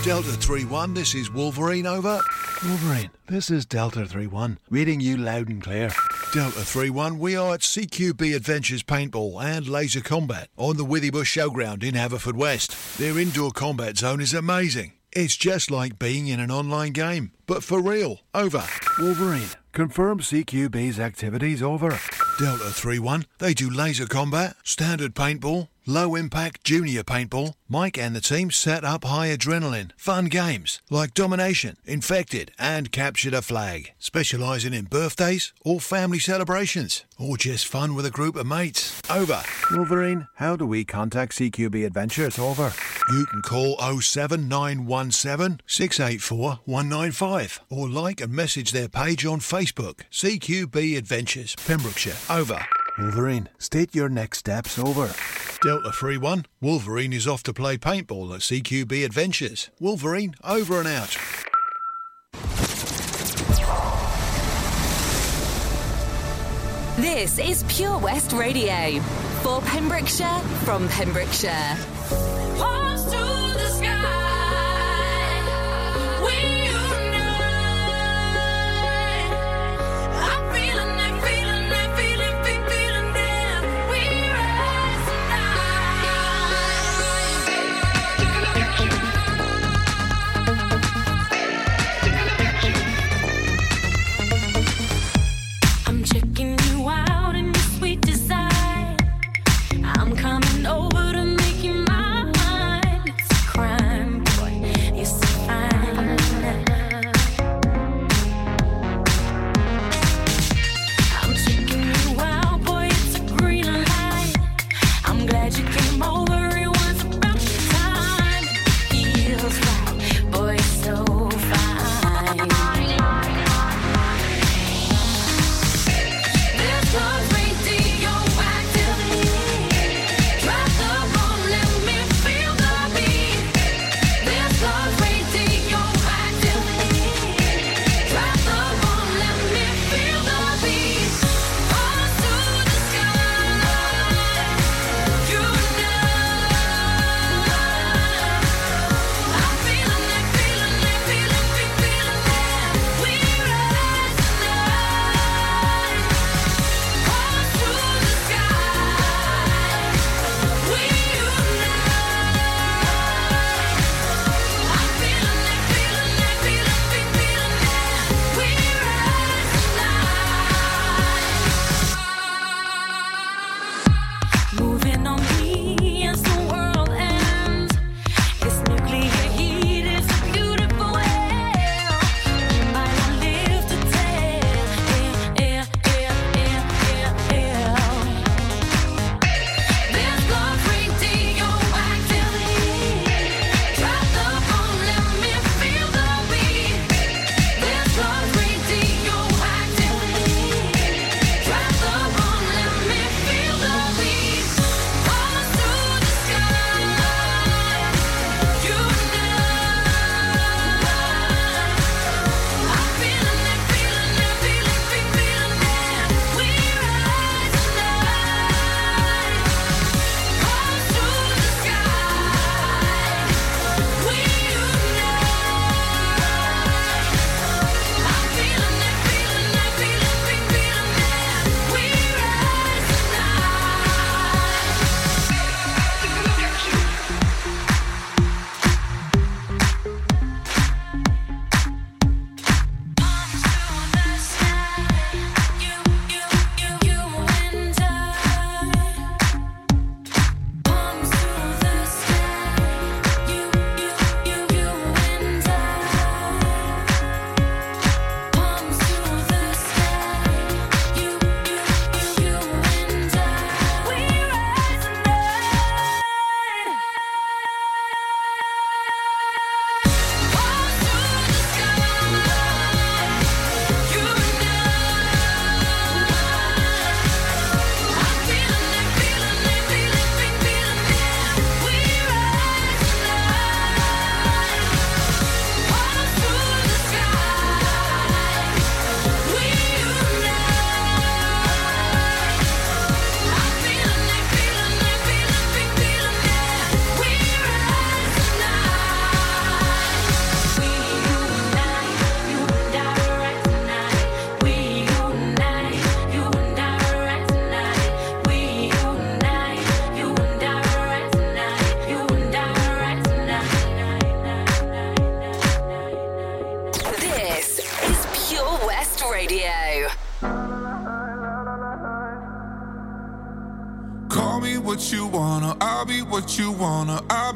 Delta 0.03 0.31
3-1, 0.31 0.93
this 0.93 1.15
is 1.15 1.31
Wolverine, 1.31 1.85
over. 1.85 2.19
Wolverine, 2.65 3.09
this 3.27 3.49
is 3.49 3.65
Delta 3.65 4.01
3-1, 4.01 4.57
reading 4.69 4.99
you 4.99 5.15
loud 5.15 5.47
and 5.47 5.61
clear. 5.61 5.91
Delta 6.33 6.59
3-1, 6.59 7.17
we 7.17 7.37
are 7.37 7.53
at 7.53 7.61
CQB 7.61 8.35
Adventures 8.35 8.83
Paintball 8.83 9.41
and 9.41 9.67
Laser 9.67 10.01
Combat 10.01 10.49
on 10.57 10.75
the 10.75 10.85
Withybush 10.85 11.31
Showground 11.31 11.83
in 11.83 11.93
Haverfordwest. 11.93 12.97
Their 12.97 13.17
indoor 13.17 13.51
combat 13.51 13.97
zone 13.97 14.19
is 14.19 14.33
amazing. 14.33 14.96
It's 15.19 15.35
just 15.35 15.71
like 15.71 15.97
being 15.97 16.27
in 16.27 16.39
an 16.39 16.51
online 16.51 16.91
game, 16.91 17.31
but 17.47 17.63
for 17.63 17.81
real. 17.81 18.19
Over. 18.35 18.63
Wolverine, 18.99 19.49
confirm 19.71 20.19
CQB's 20.19 20.99
activities 20.99 21.63
over. 21.63 21.89
Delta 22.37 22.65
3-1, 22.65 23.25
they 23.39 23.55
do 23.55 23.67
laser 23.67 24.05
combat, 24.05 24.57
standard 24.63 25.15
paintball, 25.15 25.69
low 25.87 26.15
impact 26.15 26.63
junior 26.63 27.03
paintball. 27.03 27.53
Mike 27.69 27.97
and 27.97 28.15
the 28.15 28.21
team 28.21 28.51
set 28.51 28.83
up 28.83 29.03
high 29.03 29.27
adrenaline, 29.35 29.91
fun 29.97 30.25
games 30.25 30.81
like 30.89 31.13
Domination, 31.13 31.77
Infected, 31.85 32.51
and 32.57 32.91
Captured 32.91 33.33
a 33.33 33.41
Flag, 33.41 33.91
specialising 33.99 34.73
in 34.73 34.85
birthdays 34.85 35.53
or 35.65 35.79
family 35.79 36.19
celebrations, 36.19 37.03
or 37.19 37.37
just 37.37 37.67
fun 37.67 37.95
with 37.95 38.05
a 38.05 38.11
group 38.11 38.35
of 38.35 38.45
mates. 38.45 39.01
Over. 39.09 39.43
Wolverine, 39.71 40.27
how 40.35 40.55
do 40.55 40.65
we 40.65 40.85
contact 40.85 41.33
CQB 41.33 41.85
Adventures? 41.85 42.37
Over. 42.37 42.73
You 43.11 43.25
can 43.25 43.41
call 43.41 43.77
07917 43.77 45.61
684 45.65 46.59
195 46.65 47.61
or 47.69 47.89
like 47.89 48.21
and 48.21 48.33
message 48.33 48.71
their 48.71 48.89
page 48.89 49.25
on 49.25 49.39
Facebook, 49.39 50.01
CQB 50.11 50.97
Adventures, 50.97 51.55
Pembrokeshire. 51.65 52.15
Over. 52.29 52.65
Wolverine, 52.97 53.49
state 53.59 53.93
your 53.93 54.09
next 54.09 54.39
steps. 54.39 54.79
Over. 54.79 55.13
Delta 55.61 55.91
3 55.91 56.17
1. 56.17 56.45
Wolverine 56.61 57.13
is 57.13 57.27
off 57.27 57.43
to 57.43 57.53
play 57.53 57.77
paintball 57.77 58.33
at 58.33 58.41
CQB 58.41 59.05
Adventures. 59.05 59.69
Wolverine, 59.79 60.35
over 60.43 60.79
and 60.79 60.87
out. 60.87 61.17
This 66.97 67.37
is 67.37 67.63
Pure 67.67 67.99
West 67.99 68.33
Radio 68.33 68.99
for 69.43 69.61
Pembrokeshire 69.61 70.39
from 70.65 70.87
Pembrokeshire. 70.89 71.77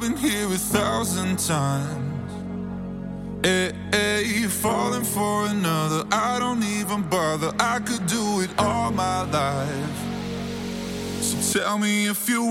Been 0.01 0.17
here 0.17 0.47
a 0.47 0.57
thousand 0.57 1.37
times. 1.37 2.33
Eh, 3.45 3.47
eh, 3.47 3.71
hey, 3.91 4.23
hey, 4.23 4.47
falling 4.47 5.03
for 5.03 5.45
another, 5.45 6.03
I 6.11 6.39
don't 6.39 6.63
even 6.63 7.03
bother. 7.03 7.51
I 7.59 7.77
could 7.79 8.07
do 8.07 8.41
it 8.41 8.49
all 8.57 8.91
my 8.91 9.21
life. 9.29 9.99
So 11.21 11.59
tell 11.59 11.77
me 11.77 12.07
if 12.07 12.27
you 12.27 12.50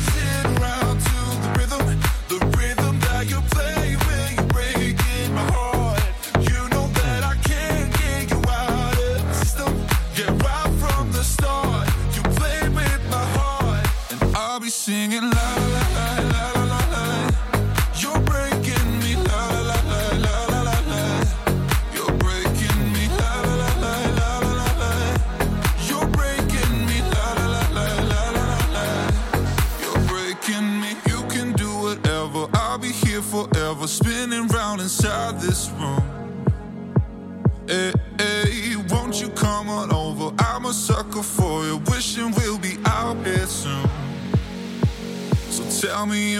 singing 14.91 15.29
love. 15.29 15.60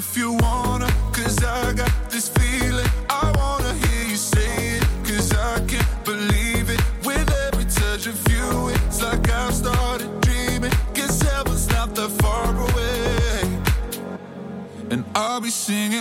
If 0.02 0.18
you 0.18 0.32
wanna, 0.45 0.89
cause 1.14 1.38
I 1.43 1.74
got 1.74 1.93
this 2.10 2.28
feeling. 2.30 2.89
I 3.08 3.26
wanna 3.39 3.74
hear 3.84 4.04
you 4.12 4.16
say 4.16 4.54
it, 4.78 4.84
cause 5.08 5.32
I 5.32 5.60
can't 5.72 5.95
believe 6.04 6.68
it. 6.76 6.82
With 7.06 7.30
every 7.45 7.66
touch 7.66 8.08
of 8.08 8.18
you, 8.32 8.70
it's 8.76 8.99
like 9.04 9.30
I've 9.30 9.54
started 9.54 10.12
dreaming. 10.22 10.74
Cause 10.95 11.22
heaven's 11.22 11.68
not 11.70 11.93
that 11.97 12.12
far 12.24 12.49
away. 12.68 13.41
And 14.89 15.06
I'll 15.14 15.39
be 15.39 15.52
singing 15.52 16.01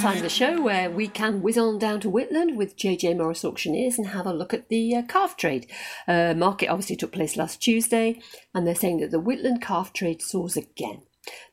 Time 0.00 0.16
of 0.16 0.22
the 0.22 0.30
show 0.30 0.62
where 0.62 0.90
we 0.90 1.08
can 1.08 1.42
whiz 1.42 1.58
on 1.58 1.78
down 1.78 2.00
to 2.00 2.10
Whitland 2.10 2.56
with 2.56 2.74
JJ 2.74 3.18
Morris 3.18 3.44
Auctioneers 3.44 3.98
and 3.98 4.06
have 4.06 4.24
a 4.24 4.32
look 4.32 4.54
at 4.54 4.70
the 4.70 4.96
uh, 4.96 5.02
calf 5.02 5.36
trade. 5.36 5.70
Uh, 6.08 6.32
market 6.32 6.68
obviously 6.68 6.96
took 6.96 7.12
place 7.12 7.36
last 7.36 7.60
Tuesday, 7.60 8.18
and 8.54 8.66
they're 8.66 8.74
saying 8.74 9.00
that 9.00 9.10
the 9.10 9.20
Whitland 9.20 9.60
calf 9.60 9.92
trade 9.92 10.22
soars 10.22 10.56
again. 10.56 11.02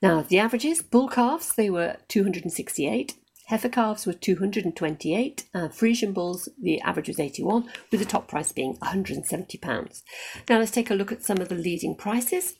Now, 0.01 0.21
the 0.21 0.39
averages 0.39 0.81
bull 0.81 1.09
calves 1.09 1.55
they 1.55 1.69
were 1.69 1.97
268, 2.07 3.15
heifer 3.47 3.67
calves 3.67 4.05
were 4.05 4.13
228, 4.13 5.45
and 5.53 5.69
Friesian 5.69 6.13
bulls 6.13 6.47
the 6.57 6.79
average 6.79 7.09
was 7.09 7.19
81, 7.19 7.69
with 7.91 7.99
the 7.99 8.05
top 8.05 8.29
price 8.29 8.53
being 8.53 8.77
170 8.79 9.57
pounds. 9.57 10.03
Now, 10.47 10.59
let's 10.59 10.71
take 10.71 10.89
a 10.89 10.95
look 10.95 11.11
at 11.11 11.21
some 11.21 11.39
of 11.39 11.49
the 11.49 11.55
leading 11.55 11.95
prices. 11.95 12.53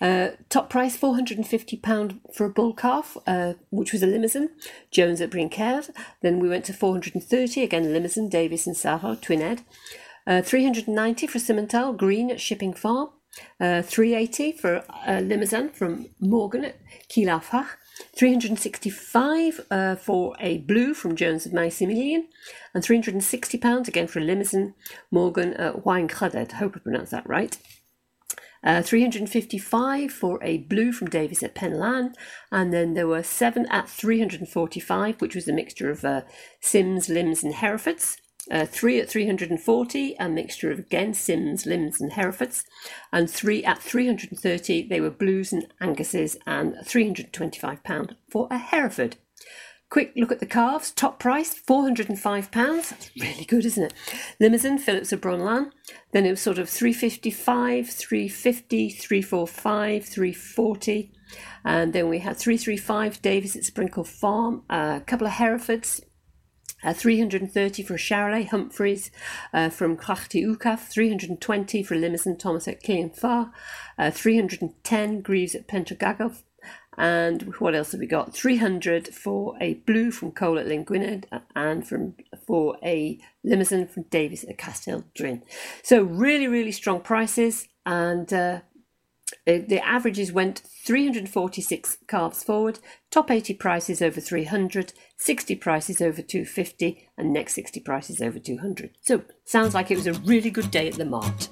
Uh, 0.00 0.30
top 0.48 0.68
price 0.68 0.98
£450 0.98 2.20
for 2.34 2.46
a 2.46 2.50
bull 2.50 2.74
calf, 2.74 3.16
uh, 3.26 3.54
which 3.70 3.92
was 3.92 4.02
a 4.02 4.06
Limousin, 4.06 4.50
Jones 4.90 5.20
at 5.20 5.30
Brincaird. 5.30 5.90
Then 6.22 6.40
we 6.40 6.48
went 6.48 6.64
to 6.66 6.72
430 6.72 7.62
again 7.62 7.92
Limousin, 7.92 8.28
Davis 8.28 8.66
and 8.66 8.76
Sarah, 8.76 9.16
Twinhead. 9.20 9.62
Uh, 10.26 10.42
390 10.42 11.26
for 11.26 11.38
Simmental, 11.38 11.96
Green 11.96 12.30
at 12.30 12.40
Shipping 12.40 12.72
Farm. 12.72 13.10
Uh, 13.60 13.82
380 13.82 14.52
for 14.52 14.84
uh, 15.06 15.20
Limousin 15.20 15.70
from 15.70 16.06
Morgan 16.20 16.64
at 16.64 16.76
Kielafach. 17.08 17.68
365 18.16 19.60
uh, 19.70 19.94
for 19.96 20.34
a 20.40 20.58
blue 20.58 20.94
from 20.94 21.16
Jones 21.16 21.46
of 21.46 21.52
Maximilian, 21.52 22.28
and 22.74 22.82
360 22.82 23.58
pounds 23.58 23.88
again 23.88 24.06
for 24.06 24.18
a 24.18 24.22
Limousin 24.22 24.74
Morgan 25.10 25.54
at 25.54 25.84
Weinkradet. 25.84 26.52
Hope 26.52 26.74
I 26.76 26.80
pronounced 26.80 27.12
that 27.12 27.28
right. 27.28 27.56
Uh, 28.64 28.80
355 28.80 30.12
for 30.12 30.38
a 30.42 30.58
blue 30.58 30.92
from 30.92 31.08
Davis 31.08 31.42
at 31.42 31.54
Penlan, 31.54 32.14
and 32.52 32.72
then 32.72 32.94
there 32.94 33.08
were 33.08 33.22
seven 33.22 33.66
at 33.70 33.88
345, 33.88 35.20
which 35.20 35.34
was 35.34 35.48
a 35.48 35.52
mixture 35.52 35.90
of 35.90 36.04
uh, 36.04 36.22
Sims, 36.60 37.08
Limbs, 37.08 37.42
and 37.42 37.54
Herefords. 37.54 38.18
Uh, 38.50 38.66
three 38.66 39.00
at 39.00 39.08
340, 39.08 40.16
a 40.18 40.28
mixture 40.28 40.70
of 40.70 40.78
again 40.78 41.14
Sims, 41.14 41.64
Limbs, 41.64 42.00
and 42.00 42.12
Herefords, 42.12 42.64
and 43.12 43.30
three 43.30 43.64
at 43.64 43.80
330, 43.80 44.88
they 44.88 45.00
were 45.00 45.10
Blues 45.10 45.52
and 45.52 45.66
Anguses, 45.80 46.36
and 46.46 46.74
£325 46.74 48.16
for 48.28 48.48
a 48.50 48.58
Hereford. 48.58 49.16
Quick 49.92 50.14
look 50.16 50.32
at 50.32 50.40
the 50.40 50.46
calves. 50.46 50.90
Top 50.90 51.18
price, 51.18 51.52
£405. 51.52 52.50
That's 52.50 53.10
really 53.20 53.44
good, 53.44 53.66
isn't 53.66 53.84
it? 53.84 53.94
Limousin, 54.40 54.78
Phillips 54.78 55.12
of 55.12 55.20
Bronlan. 55.20 55.70
Then 56.12 56.24
it 56.24 56.30
was 56.30 56.40
sort 56.40 56.58
of 56.58 56.70
355 56.70 57.90
350 57.90 58.88
345 58.88 60.02
340 60.06 61.12
And 61.66 61.92
then 61.92 62.08
we 62.08 62.20
had 62.20 62.38
335 62.38 63.20
Davis 63.20 63.54
at 63.54 63.64
Sprinkle 63.64 64.04
Farm. 64.04 64.62
a 64.70 65.02
couple 65.06 65.26
of 65.26 65.34
Herefords. 65.34 66.00
Uh, 66.82 66.94
330 66.94 67.82
for 67.82 67.98
Charolais 67.98 68.48
Humphreys 68.48 69.10
uh, 69.52 69.68
from 69.68 69.98
Clachty 69.98 70.42
Ukaf, 70.42 70.88
320 70.88 71.82
for 71.82 71.96
Limousin 71.96 72.38
Thomas 72.38 72.66
at 72.66 72.82
Killian 72.82 73.10
Farr, 73.10 73.52
uh, 73.98 74.10
310 74.10 75.20
Greaves 75.20 75.54
at 75.54 75.68
Pentragagov, 75.68 76.42
and 76.98 77.54
what 77.58 77.74
else 77.74 77.92
have 77.92 78.00
we 78.00 78.06
got? 78.06 78.34
300 78.34 79.08
for 79.08 79.56
a 79.60 79.74
blue 79.74 80.10
from 80.10 80.32
Cole 80.32 80.58
at 80.58 80.66
Linguined 80.66 81.26
and 81.56 81.86
from 81.86 82.14
for 82.46 82.76
a 82.82 83.18
Limousin 83.44 83.88
from 83.88 84.04
Davis 84.04 84.44
at 84.44 84.58
Castel 84.58 85.04
Drin. 85.14 85.42
So 85.82 86.02
really, 86.02 86.48
really 86.48 86.72
strong 86.72 87.00
prices 87.00 87.68
and 87.86 88.32
uh, 88.32 88.60
the 89.46 89.58
the 89.58 89.84
averages 89.84 90.32
went 90.32 90.62
346 90.84 91.98
calves 92.06 92.44
forward, 92.44 92.78
top 93.10 93.30
80 93.30 93.54
prices 93.54 94.02
over 94.02 94.20
300, 94.20 94.92
60 95.16 95.54
prices 95.56 96.00
over 96.00 96.22
250, 96.22 97.08
and 97.16 97.32
next 97.32 97.54
60 97.54 97.80
prices 97.80 98.20
over 98.20 98.38
200. 98.38 98.90
So 99.00 99.22
sounds 99.44 99.74
like 99.74 99.90
it 99.90 99.96
was 99.96 100.06
a 100.06 100.12
really 100.12 100.50
good 100.50 100.70
day 100.70 100.88
at 100.88 100.94
the 100.94 101.04
mart. 101.04 101.48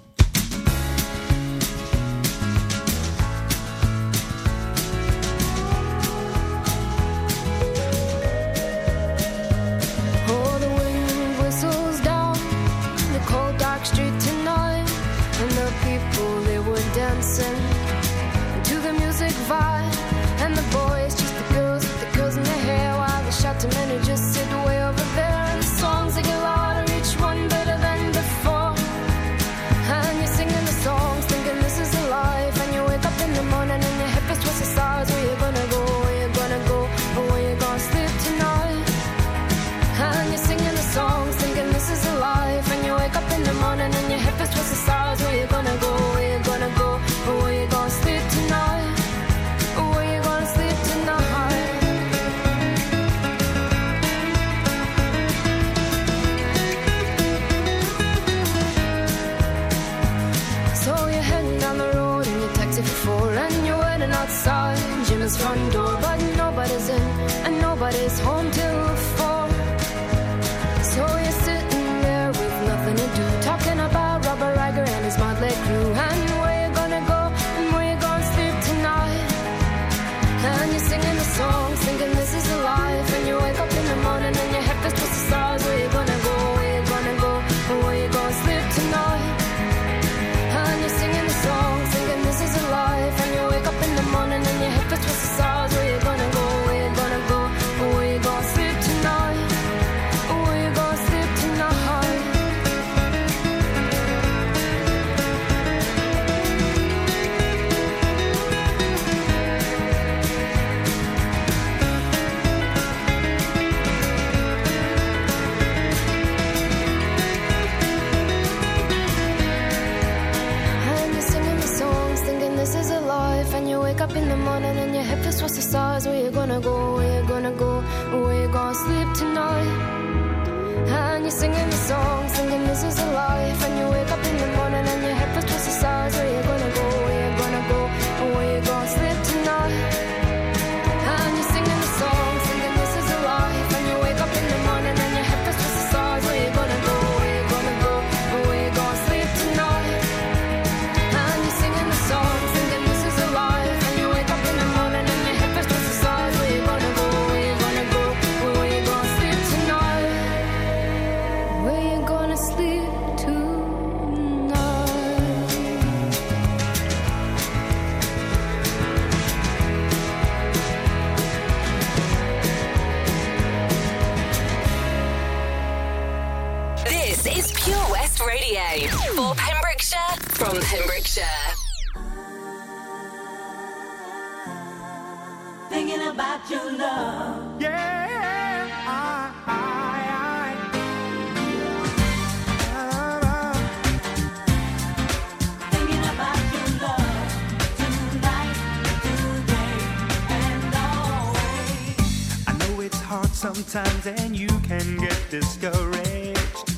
sometimes, 203.62 204.06
and 204.06 204.36
you 204.36 204.48
can 204.60 204.96
get 204.98 205.18
discouraged 205.28 206.70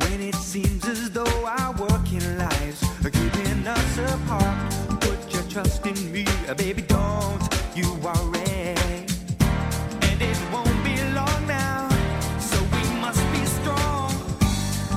when 0.00 0.20
it 0.20 0.34
seems 0.34 0.86
as 0.86 1.10
though 1.10 1.44
our 1.44 1.72
working 1.72 2.24
lives 2.38 2.82
are 3.04 3.10
keeping 3.10 3.66
us 3.66 3.98
apart. 3.98 4.72
Put 5.00 5.32
your 5.32 5.42
trust 5.44 5.86
in 5.86 6.12
me, 6.12 6.24
uh, 6.48 6.54
baby, 6.54 6.82
don't 6.82 7.42
you 7.74 7.92
worry, 7.96 8.74
and 10.08 10.22
it 10.22 10.38
won't 10.52 10.84
be 10.84 10.96
long 11.12 11.46
now. 11.46 11.88
So 12.38 12.56
we 12.74 12.84
must 13.00 13.24
be 13.32 13.44
strong. 13.44 14.12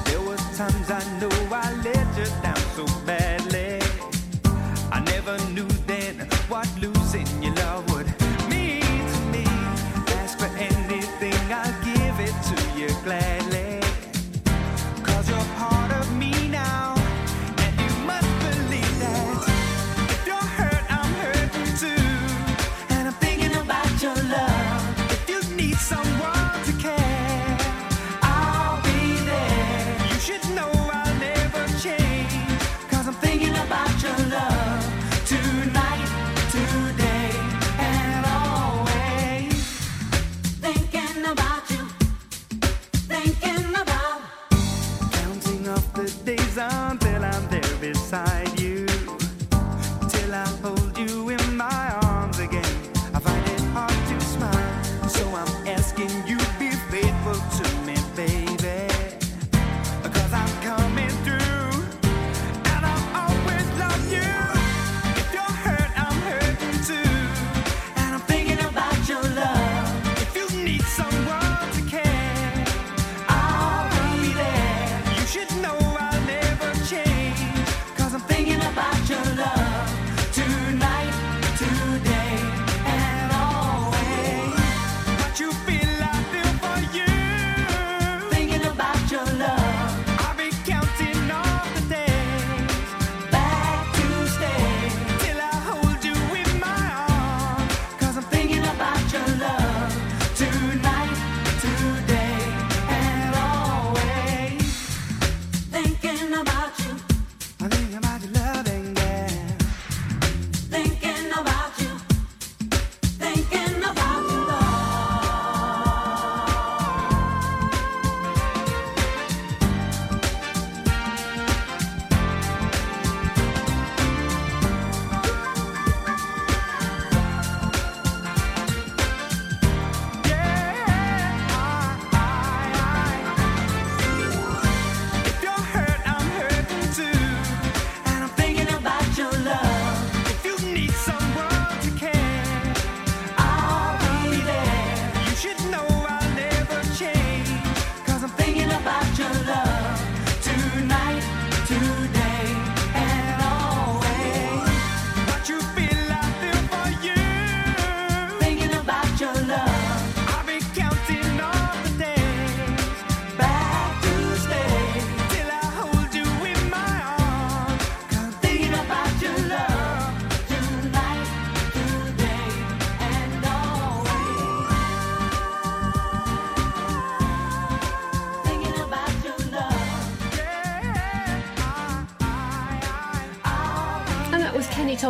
There 0.05 0.21
was 0.21 0.41
times 0.57 0.89
I 0.89 1.01
knew 1.19 1.35
I 1.51 1.73
let 1.83 2.17
you 2.17 2.29
down 2.41 2.63
so 2.77 2.85
badly. 3.05 3.79
I 4.91 4.99
never 5.01 5.37
knew 5.51 5.67
then 5.85 6.27
what 6.47 6.67
losing. 6.79 6.92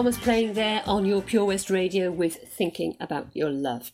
Thomas 0.04 0.18
playing 0.18 0.52
there 0.52 0.84
on 0.86 1.06
your 1.06 1.22
Pure 1.22 1.46
West 1.46 1.70
radio 1.70 2.12
with 2.12 2.36
Thinking 2.36 2.98
About 3.00 3.30
Your 3.34 3.50
Love. 3.50 3.90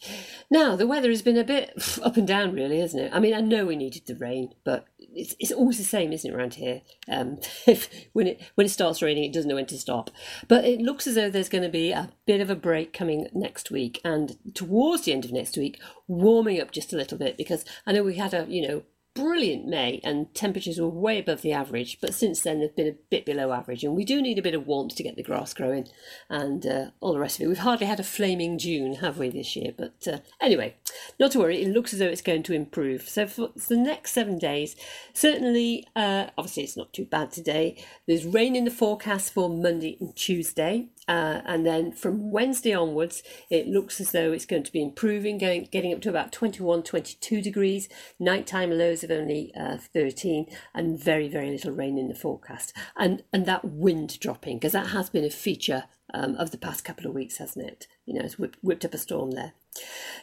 Now, 0.50 0.76
the 0.76 0.88
weather 0.88 1.12
has 1.12 1.22
been 1.22 1.38
a 1.38 1.44
bit 1.44 2.00
up 2.04 2.18
and 2.18 2.28
down, 2.28 2.52
really, 2.52 2.80
hasn't 2.80 3.04
it? 3.04 3.12
I 3.14 3.20
mean, 3.20 3.36
I 3.36 3.42
know 3.42 3.68
we 3.68 3.76
needed 3.76 4.08
the 4.08 4.16
rain, 4.16 4.56
but 4.64 4.86
it's, 4.98 5.36
it's 5.38 5.52
always 5.52 5.78
the 5.78 5.84
same, 5.84 6.12
isn't 6.12 6.28
it, 6.28 6.36
around 6.36 6.56
here? 6.56 6.82
Um, 7.08 7.38
when, 8.14 8.26
it, 8.26 8.42
when 8.56 8.66
it 8.66 8.72
starts 8.72 9.04
raining, 9.04 9.26
it 9.26 9.34
doesn't 9.34 9.48
know 9.48 9.54
when 9.54 9.68
to 9.68 9.78
stop. 9.78 10.10
But 10.48 10.66
it 10.66 10.82
looks 10.82 11.06
as 11.06 11.14
though 11.14 11.30
there's 11.30 11.48
going 11.48 11.64
to 11.64 11.70
be 11.70 11.92
a 11.92 12.10
bit 12.26 12.42
of 12.42 12.50
a 12.50 12.56
break 12.56 12.92
coming 12.92 13.28
next 13.32 13.70
week, 13.70 14.02
and 14.04 14.36
towards 14.56 15.04
the 15.04 15.14
end 15.14 15.26
of 15.26 15.32
next 15.32 15.58
week, 15.58 15.80
warming 16.08 16.60
up 16.60 16.72
just 16.72 16.92
a 16.92 16.98
little 16.98 17.20
bit 17.20 17.38
because 17.38 17.66
I 17.86 17.92
know 17.92 18.02
we 18.02 18.16
had 18.16 18.34
a, 18.34 18.48
you 18.50 18.68
know, 18.68 18.82
brilliant 19.16 19.66
May 19.68 20.00
and 20.04 20.34
temperatures 20.34 20.80
were 20.80 20.90
way 20.90 21.20
above 21.20 21.42
the 21.42 21.54
average, 21.54 22.00
but 22.02 22.14
since 22.14 22.42
then 22.42 22.60
they've 22.60 22.76
been 22.76 22.88
a 22.88 22.98
bit 23.10 23.26
below 23.26 23.52
average, 23.52 23.84
and 23.84 23.96
we 23.96 24.06
do 24.06 24.22
need 24.22 24.40
a 24.40 24.44
bit 24.44 24.56
of 24.56 24.68
warmth 24.68 24.96
to 24.96 25.04
get 25.04 25.16
the 25.16 25.24
grass 25.24 25.54
growing 25.54 25.88
and 26.30 26.66
uh, 26.66 26.86
all 27.00 27.14
the 27.14 27.20
rest 27.20 27.38
of 27.38 27.46
it. 27.46 27.48
We've 27.48 27.58
hardly 27.60 27.88
had 27.88 28.00
a 28.00 28.04
flaming 28.04 28.58
June, 28.58 28.96
have 28.96 29.18
we, 29.18 29.30
this 29.30 29.56
year? 29.56 29.74
But 29.78 30.08
uh, 30.08 30.20
anyway, 30.42 30.76
not 31.20 31.32
to 31.32 31.40
worry, 31.40 31.62
it 31.62 31.70
looks 31.70 31.94
as 31.94 32.00
though 32.00 32.06
it's 32.06 32.22
going 32.22 32.44
to 32.44 32.54
improve. 32.54 33.08
So 33.08 33.28
for 33.28 33.50
the 33.68 33.78
next 33.78 34.12
seven 34.12 34.38
days, 34.38 34.76
certainly, 35.14 35.88
uh, 35.96 36.28
obviously, 36.38 36.64
it's 36.64 36.78
not 36.78 36.94
too 36.94 37.06
bad 37.06 37.32
today. 37.32 37.84
There's 38.08 38.26
rain 38.26 38.56
in 38.56 38.66
the 38.66 38.72
forecast 38.72 39.34
for 39.34 39.50
Monday 39.50 39.98
and 40.00 40.16
Tuesday. 40.16 40.90
Uh, 41.08 41.42
and 41.46 41.66
then 41.66 41.92
from 41.92 42.30
Wednesday 42.30 42.74
onwards, 42.74 43.24
it 43.50 43.68
looks 43.68 44.00
as 44.00 44.12
though 44.12 44.32
it's 44.32 44.46
going 44.46 44.62
to 44.64 44.72
be 44.72 44.82
improving, 44.82 45.40
going 45.40 45.68
getting 45.72 45.92
up 45.92 46.02
to 46.02 46.10
about 46.10 46.32
21, 46.32 46.84
22 46.84 47.42
degrees. 47.42 47.90
Nighttime 48.20 48.70
lows 48.70 49.04
of 49.04 49.10
only 49.10 49.52
uh, 49.56 49.78
13, 49.78 50.46
and 50.76 51.04
very, 51.04 51.28
very 51.28 51.50
little 51.50 51.72
rain 51.72 51.98
in 51.98 52.10
the 52.10 52.16
forecast. 52.16 52.74
And 52.96 53.24
and 53.34 53.46
that 53.48 53.66
wind 53.66 54.20
dropping 54.20 54.58
because 54.58 54.74
that 54.74 54.88
has 54.88 55.10
been 55.10 55.26
a 55.26 55.32
feature 55.32 55.86
um, 56.14 56.36
of 56.36 56.52
the 56.52 56.58
past 56.58 56.84
couple 56.84 57.08
of 57.08 57.14
weeks, 57.14 57.38
hasn't 57.38 57.66
it? 57.66 57.88
You 58.06 58.16
know, 58.16 58.26
it's 58.26 58.40
whipped, 58.40 58.58
whipped 58.62 58.86
up 58.86 58.94
a 58.94 58.98
storm 58.98 59.32
there. 59.32 59.54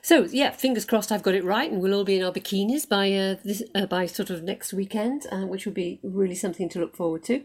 So 0.03 0.24
yeah, 0.30 0.51
fingers 0.51 0.84
crossed 0.84 1.12
I've 1.12 1.22
got 1.22 1.34
it 1.34 1.45
right, 1.45 1.70
and 1.70 1.80
we'll 1.80 1.95
all 1.95 2.05
be 2.05 2.16
in 2.16 2.24
our 2.24 2.32
bikinis 2.32 2.89
by 2.89 3.12
uh, 3.12 3.37
this 3.45 3.62
uh, 3.74 3.87
by 3.87 4.07
sort 4.07 4.30
of 4.30 4.43
next 4.43 4.72
weekend, 4.72 5.26
uh, 5.30 5.47
which 5.47 5.66
will 5.66 5.72
be 5.72 6.01
really 6.03 6.34
something 6.34 6.68
to 6.70 6.78
look 6.78 6.97
forward 6.97 7.22
to. 7.24 7.45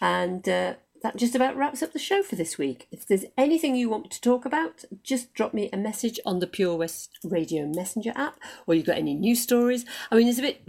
And 0.00 0.48
uh, 0.48 0.74
that 1.02 1.16
just 1.16 1.34
about 1.34 1.56
wraps 1.56 1.82
up 1.82 1.92
the 1.92 1.98
show 1.98 2.22
for 2.22 2.36
this 2.36 2.58
week. 2.58 2.86
If 2.90 3.06
there's 3.06 3.24
anything 3.36 3.76
you 3.76 3.90
want 3.90 4.10
to 4.12 4.20
talk 4.20 4.44
about, 4.44 4.84
just 5.02 5.34
drop 5.34 5.52
me 5.52 5.68
a 5.72 5.76
message 5.76 6.20
on 6.24 6.38
the 6.38 6.46
Pure 6.46 6.76
West 6.76 7.18
Radio 7.24 7.66
Messenger 7.66 8.12
app, 8.14 8.38
or 8.66 8.74
you've 8.74 8.86
got 8.86 8.98
any 8.98 9.14
news 9.14 9.40
stories. 9.40 9.84
I 10.10 10.16
mean, 10.16 10.28
it's 10.28 10.38
a 10.38 10.42
bit. 10.42 10.62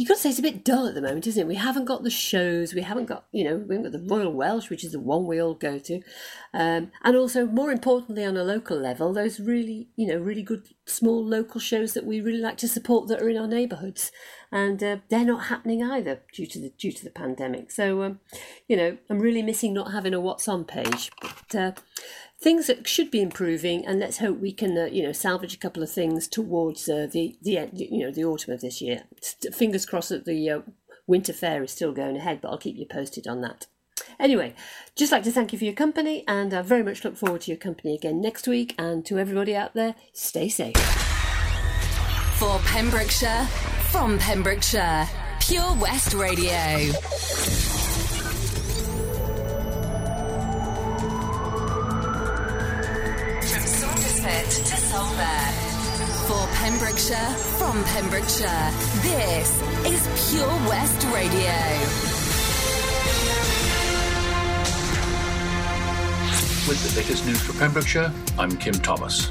You've 0.00 0.08
got 0.08 0.14
to 0.14 0.20
say 0.22 0.30
it's 0.30 0.38
a 0.38 0.42
bit 0.42 0.64
dull 0.64 0.86
at 0.86 0.94
the 0.94 1.02
moment, 1.02 1.26
isn't 1.26 1.42
it? 1.42 1.46
We 1.46 1.56
haven't 1.56 1.84
got 1.84 2.04
the 2.04 2.10
shows, 2.10 2.72
we 2.72 2.80
haven't 2.80 3.04
got, 3.04 3.26
you 3.32 3.44
know, 3.44 3.56
we 3.56 3.74
haven't 3.74 3.92
got 3.92 4.00
the 4.00 4.08
Royal 4.08 4.32
Welsh, 4.32 4.70
which 4.70 4.82
is 4.82 4.92
the 4.92 4.98
one 4.98 5.26
we 5.26 5.42
all 5.42 5.52
go 5.52 5.78
to. 5.78 6.00
Um, 6.54 6.90
and 7.04 7.16
also, 7.16 7.44
more 7.44 7.70
importantly, 7.70 8.24
on 8.24 8.34
a 8.34 8.42
local 8.42 8.78
level, 8.78 9.12
those 9.12 9.38
really, 9.38 9.90
you 9.96 10.06
know, 10.06 10.16
really 10.16 10.42
good 10.42 10.68
small 10.86 11.22
local 11.22 11.60
shows 11.60 11.92
that 11.92 12.06
we 12.06 12.22
really 12.22 12.40
like 12.40 12.56
to 12.56 12.66
support 12.66 13.08
that 13.08 13.20
are 13.20 13.28
in 13.28 13.36
our 13.36 13.46
neighbourhoods 13.46 14.10
and 14.50 14.82
uh, 14.82 14.96
they're 15.10 15.24
not 15.24 15.44
happening 15.44 15.82
either 15.82 16.22
due 16.32 16.46
to 16.46 16.58
the 16.58 16.70
due 16.70 16.92
to 16.92 17.04
the 17.04 17.10
pandemic. 17.10 17.70
So, 17.70 18.02
um, 18.02 18.20
you 18.68 18.76
know, 18.76 18.96
I'm 19.08 19.20
really 19.20 19.42
missing 19.42 19.74
not 19.74 19.92
having 19.92 20.14
a 20.14 20.20
what's 20.20 20.48
on 20.48 20.64
page. 20.64 21.10
But 21.20 21.54
uh, 21.54 21.72
things 22.40 22.66
that 22.66 22.88
should 22.88 23.10
be 23.10 23.20
improving, 23.20 23.84
and 23.86 24.00
let's 24.00 24.18
hope 24.18 24.38
we 24.38 24.52
can, 24.52 24.76
uh, 24.76 24.86
you 24.86 25.02
know, 25.02 25.12
salvage 25.12 25.54
a 25.54 25.58
couple 25.58 25.82
of 25.82 25.90
things 25.90 26.26
towards 26.26 26.88
uh, 26.88 27.06
the 27.10 27.36
the 27.42 27.68
you 27.72 28.04
know 28.04 28.10
the 28.10 28.24
autumn 28.24 28.54
of 28.54 28.60
this 28.60 28.80
year. 28.80 29.04
Fingers 29.52 29.86
crossed 29.86 30.08
that 30.10 30.24
the 30.24 30.50
uh, 30.50 30.60
winter 31.06 31.32
fair 31.32 31.62
is 31.62 31.72
still 31.72 31.92
going 31.92 32.16
ahead, 32.16 32.40
but 32.40 32.48
I'll 32.48 32.58
keep 32.58 32.76
you 32.76 32.86
posted 32.86 33.26
on 33.26 33.40
that. 33.42 33.66
Anyway, 34.18 34.54
just 34.96 35.12
like 35.12 35.22
to 35.24 35.32
thank 35.32 35.52
you 35.52 35.58
for 35.58 35.64
your 35.64 35.74
company, 35.74 36.24
and 36.26 36.52
I 36.54 36.62
very 36.62 36.82
much 36.82 37.04
look 37.04 37.16
forward 37.16 37.42
to 37.42 37.50
your 37.50 37.58
company 37.58 37.94
again 37.94 38.20
next 38.20 38.48
week. 38.48 38.74
And 38.78 39.04
to 39.06 39.18
everybody 39.18 39.54
out 39.54 39.74
there, 39.74 39.94
stay 40.12 40.48
safe. 40.48 40.76
For 42.38 42.58
Pembrokeshire, 42.64 43.46
from 43.90 44.18
Pembrokeshire, 44.18 45.06
Pure 45.40 45.76
West 45.80 46.14
Radio. 46.14 47.79
For 55.00 56.46
Pembrokeshire, 56.56 57.16
from 57.56 57.82
Pembrokeshire, 57.84 58.70
this 59.00 59.62
is 59.86 60.30
Pure 60.30 60.46
West 60.68 61.06
Radio. 61.06 61.56
With 66.68 66.82
the 66.84 67.00
latest 67.00 67.24
news 67.24 67.40
for 67.40 67.58
Pembrokeshire, 67.58 68.12
I'm 68.38 68.54
Kim 68.58 68.74
Thomas. 68.74 69.30